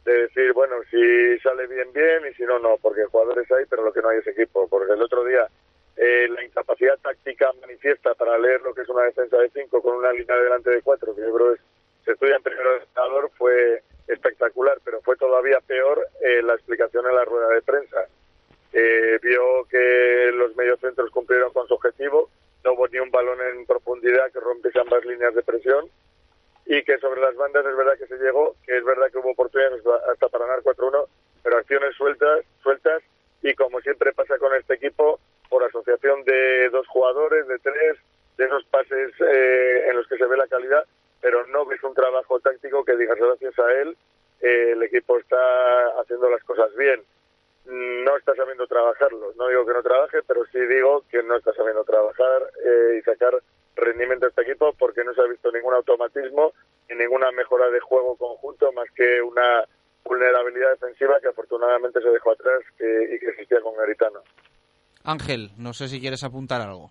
[0.04, 3.84] de decir, bueno, si sale bien, bien, y si no, no, porque jugadores hay, pero
[3.84, 5.48] lo que no hay es equipo, porque el otro día
[5.96, 9.96] eh, la incapacidad táctica manifiesta para leer lo que es una defensa de cinco con
[9.96, 11.56] una línea de delante de cuatro, que yo creo
[12.04, 17.16] se estudia en primero entrenador, fue espectacular, pero fue todavía peor eh, la explicación en
[17.16, 18.06] la rueda de prensa.
[18.72, 22.30] Eh, vio que los mediocentros cumplieron con su objetivo,
[22.64, 25.90] no hubo ni un balón en profundidad que rompiese ambas líneas de presión
[26.64, 29.32] y que sobre las bandas es verdad que se llegó, que es verdad que hubo
[29.32, 31.06] oportunidades hasta para ganar 4-1,
[31.42, 33.02] pero acciones sueltas, sueltas
[33.42, 35.18] y como siempre pasa con este equipo,
[35.48, 37.98] por asociación de dos jugadores, de tres,
[38.38, 40.86] de esos pases eh, en los que se ve la calidad,
[41.22, 43.96] pero no ves un trabajo táctico que digas gracias a él
[44.42, 45.38] eh, el equipo está
[46.00, 47.00] haciendo las cosas bien.
[47.64, 49.32] No está sabiendo trabajarlo.
[49.36, 53.02] No digo que no trabaje, pero sí digo que no está sabiendo trabajar eh, y
[53.02, 53.40] sacar
[53.76, 56.52] rendimiento a este equipo porque no se ha visto ningún automatismo
[56.90, 59.64] ni ninguna mejora de juego conjunto más que una
[60.04, 64.20] vulnerabilidad defensiva que afortunadamente se dejó atrás que- y que existía con Garitano.
[65.04, 66.90] Ángel, no sé si quieres apuntar algo.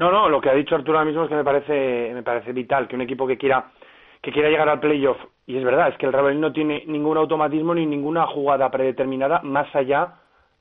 [0.00, 2.54] No, no, lo que ha dicho Arturo ahora mismo es que me parece, me parece
[2.54, 3.66] vital que un equipo que quiera
[4.22, 5.18] que quiera llegar al playoff.
[5.46, 8.70] Y es verdad, es que el Real Valladolid no tiene ningún automatismo ni ninguna jugada
[8.70, 10.14] predeterminada más allá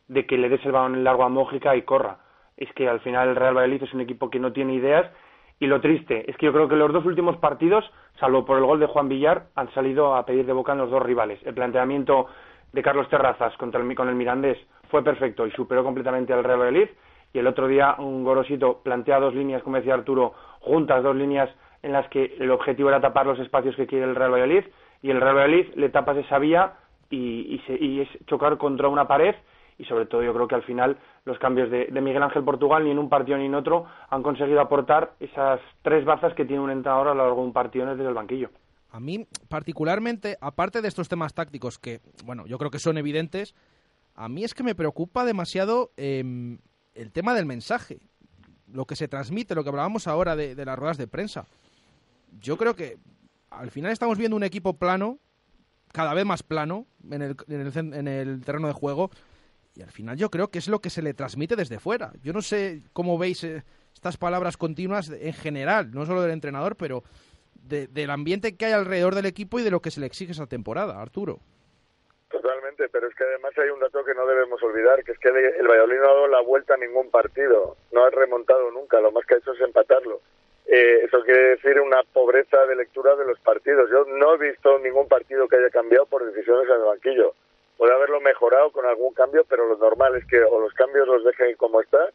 [0.09, 2.17] de que le des el balón en largo a Mójica y corra.
[2.57, 5.09] Es que al final el Real Valladolid es un equipo que no tiene ideas
[5.57, 7.89] y lo triste es que yo creo que los dos últimos partidos,
[8.19, 10.91] salvo por el gol de Juan Villar, han salido a pedir de boca en los
[10.91, 11.39] dos rivales.
[11.45, 12.27] El planteamiento
[12.73, 14.57] de Carlos Terrazas contra el, con el Mirandés
[14.89, 16.89] fue perfecto y superó completamente al Real Valladolid.
[17.33, 21.49] Y el otro día un Gorosito plantea dos líneas, como decía Arturo, juntas dos líneas
[21.81, 24.65] en las que el objetivo era tapar los espacios que quiere el Real Valladolid
[25.01, 26.73] y el Real Valladolid le tapas esa vía
[27.09, 29.35] y, y, es chocar contra una pared
[29.77, 32.91] y sobre todo yo creo que al final los cambios de, Miguel Ángel Portugal ni
[32.91, 36.69] en un partido ni en otro han conseguido aportar esas tres bazas que tiene un
[36.69, 38.49] entrenador a lo largo de un partido desde el banquillo.
[38.91, 43.55] A mí, particularmente, aparte de estos temas tácticos que, bueno, yo creo que son evidentes,
[44.15, 46.57] a mí es que me preocupa demasiado em,
[46.95, 47.99] el tema del mensaje,
[48.71, 51.45] lo que se transmite, lo que hablábamos ahora de, las ruedas de prensa.
[52.39, 52.97] Yo creo que
[53.49, 55.19] al final estamos viendo un equipo plano,
[55.91, 59.09] cada vez más plano en el, en el terreno de juego,
[59.75, 62.11] y al final yo creo que es lo que se le transmite desde fuera.
[62.21, 63.63] Yo no sé cómo veis eh,
[63.93, 67.03] estas palabras continuas en general, no solo del entrenador, pero
[67.53, 70.47] del ambiente que hay alrededor del equipo y de lo que se le exige esa
[70.47, 71.39] temporada, Arturo.
[72.29, 75.29] Totalmente, pero es que además hay un dato que no debemos olvidar, que es que
[75.29, 79.11] el Valladolid no ha dado la vuelta a ningún partido, no ha remontado nunca, lo
[79.11, 80.21] más que ha hecho es empatarlo.
[80.67, 83.89] Eh, eso quiere decir una pobreza de lectura de los partidos.
[83.89, 87.33] Yo no he visto ningún partido que haya cambiado por decisiones en el banquillo
[87.79, 91.23] puede haberlo mejorado con algún cambio, pero lo normal es que o los cambios los
[91.23, 92.09] dejen como está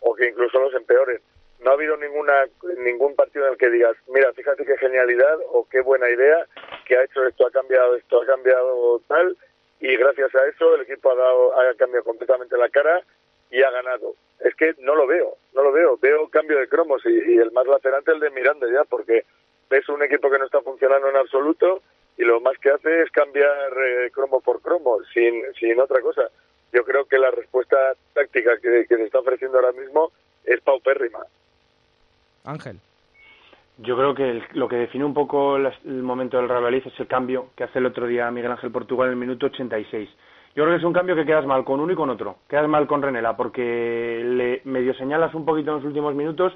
[0.00, 1.22] o que incluso los empeoren.
[1.60, 2.44] No ha habido ninguna
[2.84, 6.46] ningún partido en el que digas, mira, fíjate qué genialidad o qué buena idea
[6.84, 9.38] que ha hecho esto, ha cambiado esto, ha cambiado tal,
[9.80, 13.02] y gracias a eso el equipo ha, dado, ha cambiado completamente la cara
[13.50, 14.14] y ha ganado.
[14.40, 15.96] Es que no lo veo, no lo veo.
[15.98, 19.24] Veo cambio de cromos y, el más lacerante el de Miranda ya, porque
[19.70, 21.82] ves un equipo que no está funcionando en absoluto
[22.16, 26.30] y lo más que hace es cambiar eh, cromo por cromo, sin, sin otra cosa.
[26.72, 30.12] Yo creo que la respuesta táctica que, se está ofreciendo ahora mismo
[30.44, 31.20] es paupérrima.
[32.44, 32.78] Ángel.
[33.78, 37.48] Yo creo que lo que define un poco el, momento del Real es el cambio
[37.54, 40.08] que hace el otro día Miguel Ángel Portugal en el minuto 86.
[40.54, 42.36] Yo creo que es un cambio que quedas mal con uno y con otro.
[42.48, 46.54] Quedas mal con Renela porque le medio señalas un poquito en los últimos minutos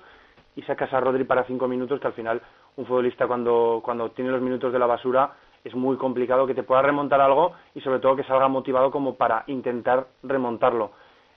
[0.56, 2.40] y sacas a Rodri para cinco minutos que al final
[2.76, 6.62] un futbolista cuando, cuando tiene los minutos de la basura es muy complicado que te
[6.62, 10.92] pueda remontar algo y sobre todo que salga motivado como para intentar remontarlo.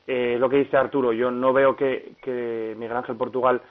[0.07, 3.61] Eh, lo que dice Arturo, yo no veo que, que Miguel Ángel Portugal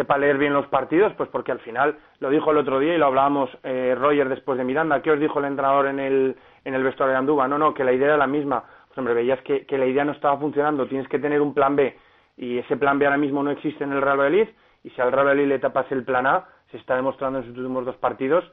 [0.00, 2.98] sepa leer bien los partidos, pues porque al final lo dijo el otro día y
[2.98, 5.02] lo hablábamos eh, Roger después de Miranda.
[5.02, 7.46] ¿Qué os dijo el entrenador en el, en el vestuario de Andúba?
[7.46, 8.64] No, no, que la idea era la misma.
[8.88, 11.76] Pues hombre, veías que, que la idea no estaba funcionando, tienes que tener un plan
[11.76, 11.94] B
[12.38, 14.48] y ese plan B ahora mismo no existe en el Real Valladolid
[14.82, 17.58] y si al Real Valladolid le tapas el plan A, se está demostrando en sus
[17.58, 18.50] últimos dos partidos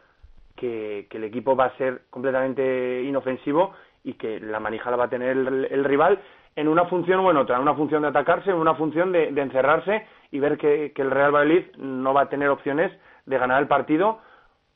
[0.57, 5.09] que, el equipo va a ser completamente inofensivo y que la manija la va a
[5.09, 6.19] tener el, rival
[6.57, 9.27] en una función o en otra, en una función de atacarse, en una función de,
[9.27, 12.91] encerrarse y ver que, el Real Valladolid no va a tener opciones
[13.27, 14.19] de ganar el partido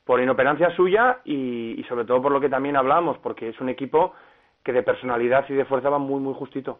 [0.04, 4.14] por inoperancia suya y, sobre todo por lo que también hablamos, porque es un equipo
[4.62, 6.78] que de personalidad y de fuerza va muy, muy justito.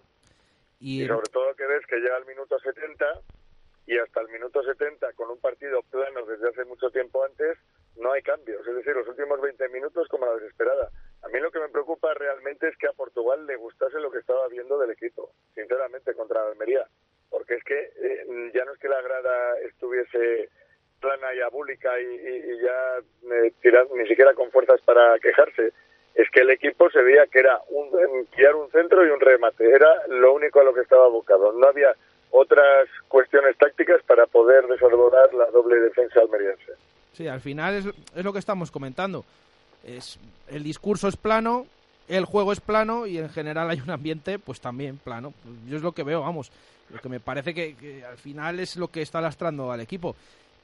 [0.78, 3.04] Y, y sobre todo que ves que llega al minuto 70
[3.88, 7.58] y hasta el minuto 70 con un partido plano desde hace mucho tiempo antes
[7.96, 10.90] no hay cambios, es decir, los últimos 20 minutos como la desesperada.
[11.22, 14.18] A mí lo que me preocupa realmente es que a Portugal le gustase lo que
[14.18, 16.84] estaba viendo del equipo, sinceramente, contra Almería,
[17.30, 20.48] porque es que eh, ya no es que la grada estuviese
[21.00, 22.98] plana y abúlica y, ya
[23.34, 23.52] eh,
[23.94, 25.72] ni siquiera con fuerzas para quejarse,
[26.14, 27.90] es que el equipo se veía que era un,
[28.26, 31.66] pillar un centro y un remate, era lo único a lo que estaba abocado, no
[31.66, 31.94] había
[32.30, 36.72] otras cuestiones tácticas para poder desarrollar la doble defensa almeriense.
[37.12, 39.24] Sí, al final es, es lo que estamos comentando.
[39.84, 40.18] Es,
[40.48, 41.66] el discurso es plano,
[42.08, 45.32] el juego es plano y en general hay un ambiente pues también plano.
[45.68, 46.50] Yo es lo que veo, vamos.
[46.90, 50.14] Lo que me parece que, al final es lo que está lastrando al equipo.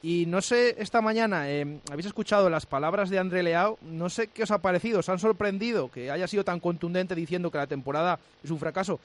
[0.03, 4.28] Y no sé, esta mañana eh, habéis escuchado las palabras de André Leao, no sé
[4.28, 7.66] qué os ha parecido, os han sorprendido que haya sido tan contundente diciendo que la
[7.66, 9.01] temporada es un fracaso,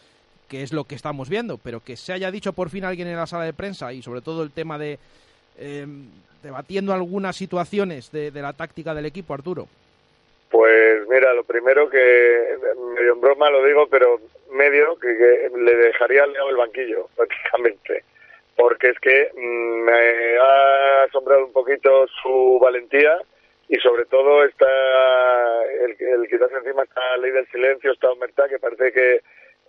[0.48, 3.16] que es lo que estamos viendo, pero que se haya dicho por fin alguien en
[3.16, 5.00] la sala de prensa y sobre todo el tema de
[5.58, 5.88] eh,
[6.44, 9.68] debatiendo algunas situaciones de, la táctica del equipo, Arturo?
[10.54, 12.58] Pues mira, lo primero que,
[12.96, 14.20] medio en broma lo digo, pero
[14.52, 18.04] medio que, le dejaría al el banquillo, prácticamente.
[18.56, 23.18] Porque es que mm, me ha asombrado un poquito su valentía
[23.68, 24.68] y sobre todo está
[25.82, 29.22] el, el quitarse encima esta ley del silencio, esta humertad que parece que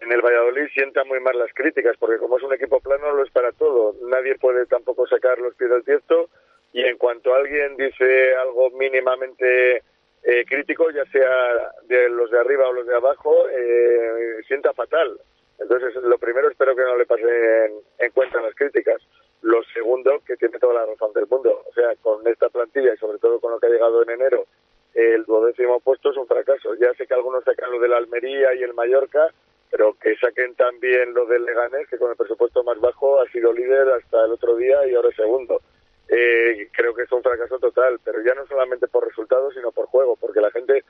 [0.03, 3.25] en el Valladolid sienta muy mal las críticas, porque como es un equipo plano lo
[3.25, 3.95] es para todo.
[4.03, 6.29] Nadie puede tampoco sacar los pies del tiesto
[6.75, 9.83] y en cuanto alguien dice algo mínimamente
[10.25, 15.21] eh, crítico, ya sea de los de arriba o los de abajo, eh, sienta fatal.
[15.59, 19.03] Entonces, lo primero espero que no le pasen en cuenta las críticas.
[19.43, 21.63] Lo segundo, que tiene toda la razón del mundo.
[21.69, 24.47] O sea, con esta plantilla y sobre todo con lo que ha llegado en enero,
[24.95, 26.75] el duodécimo puesto es un fracaso.
[26.77, 29.29] Ya sé que algunos sacan lo de la Almería y el Mallorca,
[29.71, 33.53] pero que saquen también lo del Leganés, que con el presupuesto más bajo ha sido
[33.53, 35.61] líder hasta el otro día y ahora segundo.
[36.09, 39.87] Eh, creo que es un fracaso total, pero ya no solamente por resultados, sino por
[39.87, 40.85] juego, porque la gente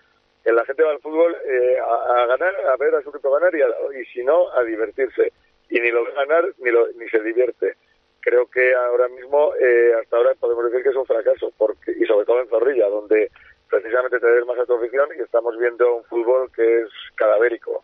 [0.52, 4.00] la gente va al fútbol eh, a, ganar, a ver a su equipo ganar y,
[4.00, 5.32] y si no, a divertirse.
[5.70, 7.76] Y ni lo ve ganar ni, lo, ni se divierte.
[8.20, 12.04] Creo que ahora mismo, eh, hasta ahora podemos decir que es un fracaso, porque y
[12.04, 13.30] sobre todo en Zorrilla, donde
[13.70, 17.82] precisamente te des más a tu afición y estamos viendo un fútbol que es cadavérico.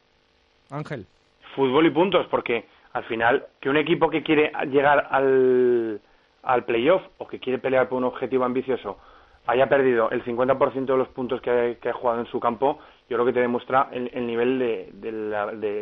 [0.71, 1.07] Ángel.
[1.55, 6.01] Fútbol y puntos, porque al final que un equipo que quiere llegar al
[6.43, 8.99] al playoff o que quiere pelear por un objetivo ambicioso
[9.47, 13.27] haya perdido el 50% de los puntos que ha, jugado en su campo, yo creo
[13.27, 14.91] que te demuestra el, nivel de,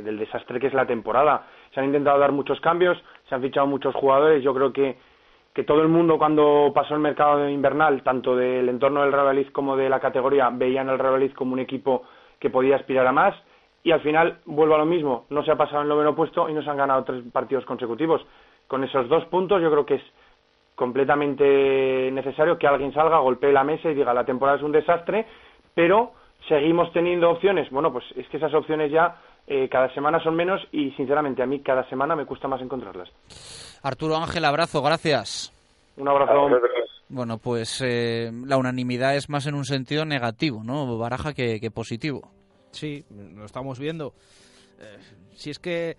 [0.03, 1.47] del desastre que es la temporada.
[1.75, 2.97] Se han intentado dar muchos cambios,
[3.29, 4.97] se han fichado muchos jugadores, yo creo que,
[5.53, 9.77] que todo el mundo cuando pasó el mercado invernal, tanto del entorno del Real como
[9.77, 12.05] de la categoría, veían al Real como un equipo
[12.39, 13.35] que podía aspirar a más
[13.83, 16.49] y al final vuelvo a lo mismo, no se ha pasado en el noveno puesto
[16.49, 18.25] y no se han ganado tres partidos consecutivos.
[18.67, 20.03] Con esos dos puntos yo creo que es
[20.79, 25.27] completamente necesario que alguien salga, golpee la mesa y diga la temporada es un desastre,
[25.75, 26.13] pero
[26.49, 27.69] seguimos teniendo opciones.
[27.71, 31.47] Bueno, pues es que esas opciones ya eh, cada semana son menos y sinceramente a
[31.47, 33.09] mí cada semana me cuesta más encontrarlas.
[33.83, 35.53] Arturo Ángel, abrazo, gracias.
[35.97, 36.49] Un abrazo.
[37.09, 40.97] Bueno, pues eh, la unanimidad es más en un sentido negativo, ¿no?
[40.97, 42.31] Baraja que, positivo.
[42.71, 44.13] Sí, lo estamos viendo.
[44.81, 44.99] Eh,
[45.35, 45.97] si es que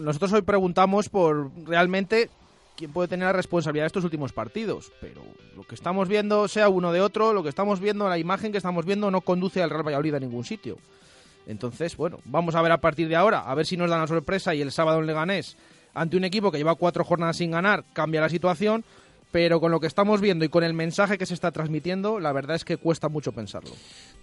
[0.00, 2.30] nosotros hoy preguntamos por realmente
[2.76, 4.92] quién puede tener la responsabilidad de estos últimos partidos.
[5.00, 5.22] Pero
[5.56, 8.58] lo que estamos viendo, sea uno de otro, lo que estamos viendo, la imagen que
[8.58, 10.76] estamos viendo, no conduce al Real Valladolid a ningún sitio.
[11.46, 14.06] Entonces, bueno, vamos a ver a partir de ahora, a ver si nos dan la
[14.06, 15.56] sorpresa y el sábado en Leganés,
[15.94, 18.84] ante un equipo que lleva cuatro jornadas sin ganar, cambia la situación.
[19.36, 22.32] Pero con lo que estamos viendo y con el mensaje que se está transmitiendo, la
[22.32, 23.72] verdad es que cuesta mucho pensarlo.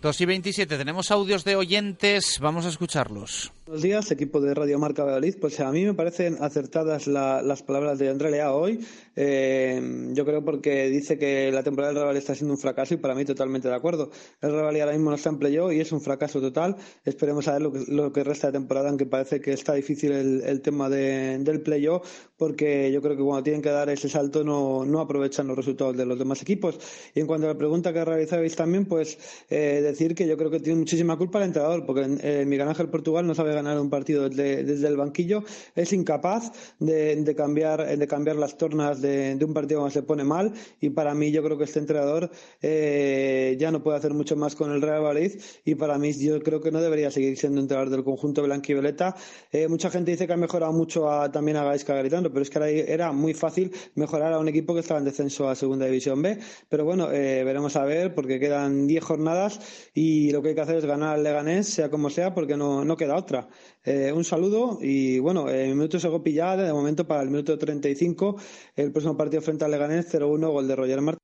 [0.01, 3.53] 2 y 27, tenemos audios de oyentes, vamos a escucharlos.
[3.67, 5.35] Buenos días, equipo de Radio Marca Valladolid.
[5.39, 8.85] Pues a mí me parecen acertadas las palabras de André Lea hoy.
[9.15, 12.97] Eh, yo creo porque dice que la temporada del Real está siendo un fracaso y
[12.97, 14.09] para mí totalmente de acuerdo.
[14.41, 16.75] El Real ahora mismo no está en playoff y es un fracaso total.
[17.05, 20.89] Esperemos a ver lo que, resta de temporada, aunque parece que está difícil el, tema
[20.89, 25.47] del playoff, porque yo creo que cuando tienen que dar ese salto no, no aprovechan
[25.47, 26.79] los resultados de los demás equipos.
[27.13, 29.17] Y en cuanto a la pregunta que realizabais también, pues
[29.49, 32.89] eh, decir que yo creo que tiene muchísima culpa el entrenador, porque eh, Miguel Ángel
[32.89, 35.43] Portugal no sabe ganar un partido desde, el banquillo,
[35.75, 40.53] es incapaz de, cambiar, de cambiar las tornas de, un partido cuando se pone mal
[40.79, 42.31] y para mí yo creo que este entrenador
[42.61, 46.41] eh, ya no puede hacer mucho más con el Real Valladolid y para mí yo
[46.41, 49.15] creo que no debería seguir siendo entrenador del conjunto blanquivioleta.
[49.51, 52.85] Eh, mucha gente dice que ha mejorado mucho también a Gaisca Garitano, pero es que
[52.87, 56.39] era muy fácil mejorar a un equipo que estaba en descenso a Segunda División B.
[56.69, 60.61] Pero bueno, eh, veremos a ver porque quedan 10 jornadas y lo que hay que
[60.61, 63.47] hacer es ganar al Leganés, sea como sea, porque no, no queda otra.
[63.83, 68.37] Eh, un saludo y bueno, el minuto se ya de momento para el minuto 35,
[68.75, 71.23] el próximo partido frente al Leganés 0-1, gol de Roger Martínez.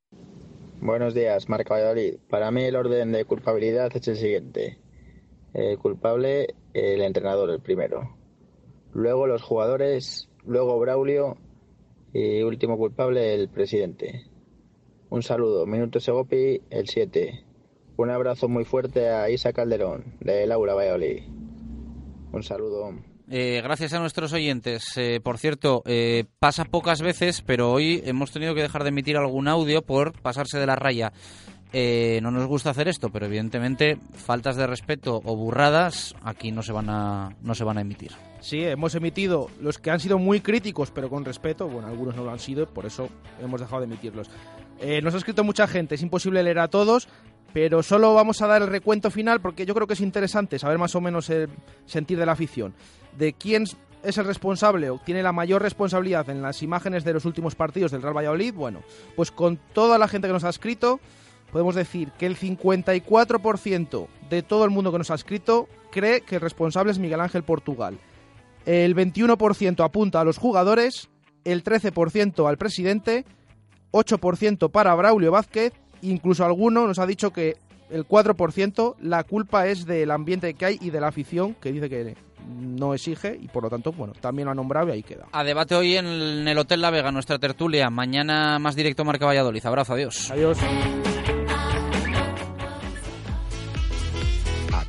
[0.82, 2.16] Buenos días, Marca Valladolid.
[2.30, 4.78] Para mí el orden de culpabilidad es el siguiente.
[5.54, 8.16] El culpable, el entrenador, el primero.
[8.94, 11.38] Luego los jugadores, luego Braulio
[12.14, 14.26] y último culpable, el presidente.
[15.10, 17.44] Un saludo, Minuto Segopi, el 7.
[17.98, 21.24] Un abrazo muy fuerte a Isa Calderón, de Laura Valladolid.
[22.32, 22.94] Un saludo.
[23.32, 24.98] Eh, gracias a nuestros oyentes.
[24.98, 29.18] Eh, por cierto, eh, pasa pocas veces, pero hoy hemos tenido que dejar de emitir
[29.18, 31.12] algún audio por pasarse de la raya.
[31.74, 36.72] No nos gusta hacer esto, pero evidentemente faltas de respeto o burradas aquí no se
[36.72, 38.12] van a no se van a emitir.
[38.42, 41.68] Sí, hemos emitido los que han sido muy críticos, pero con respeto.
[41.68, 43.10] Bueno, algunos no lo han sido, por eso
[43.42, 44.30] hemos dejado de emitirlos.
[45.04, 47.08] nos ha escrito mucha gente, es imposible leer a todos,
[47.54, 50.78] pero solo vamos a dar el recuento final porque yo creo que es interesante saber
[50.78, 51.50] más o menos el
[51.86, 52.74] sentir de la afición.
[53.18, 53.66] De quién
[54.04, 57.92] es el responsable o tiene la mayor responsabilidad en las imágenes de los últimos partidos
[57.92, 58.54] del Real Valladolid.
[58.54, 58.82] Bueno,
[59.16, 61.02] pues con toda la gente que nos ha escrito,
[61.52, 66.36] podemos decir que el 54% de todo el mundo que nos ha escrito cree que
[66.36, 67.98] el responsable es Miguel Ángel Portugal.
[68.66, 71.10] El 21% apunta a los jugadores,
[71.44, 73.26] el 13% al presidente,
[73.92, 77.58] 8% para Braulio Vázquez Incluso alguno nos ha dicho que
[77.90, 81.90] el 4%, la culpa es del ambiente que hay y de la afición, que dice
[81.90, 82.16] que
[82.48, 85.26] no exige y por lo tanto, bueno, también lo ha nombrado y ahí queda.
[85.32, 87.90] A debate hoy en el Hotel La Vega, nuestra tertulia.
[87.90, 89.66] Mañana más directo Marca Valladolid.
[89.66, 90.32] Abrazo, adiós.
[90.32, 90.58] Adiós.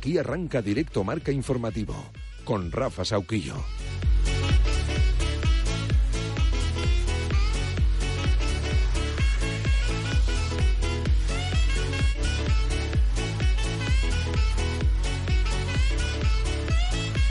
[0.01, 1.93] Aquí arranca directo Marca Informativo
[2.43, 3.53] con Rafa Sauquillo.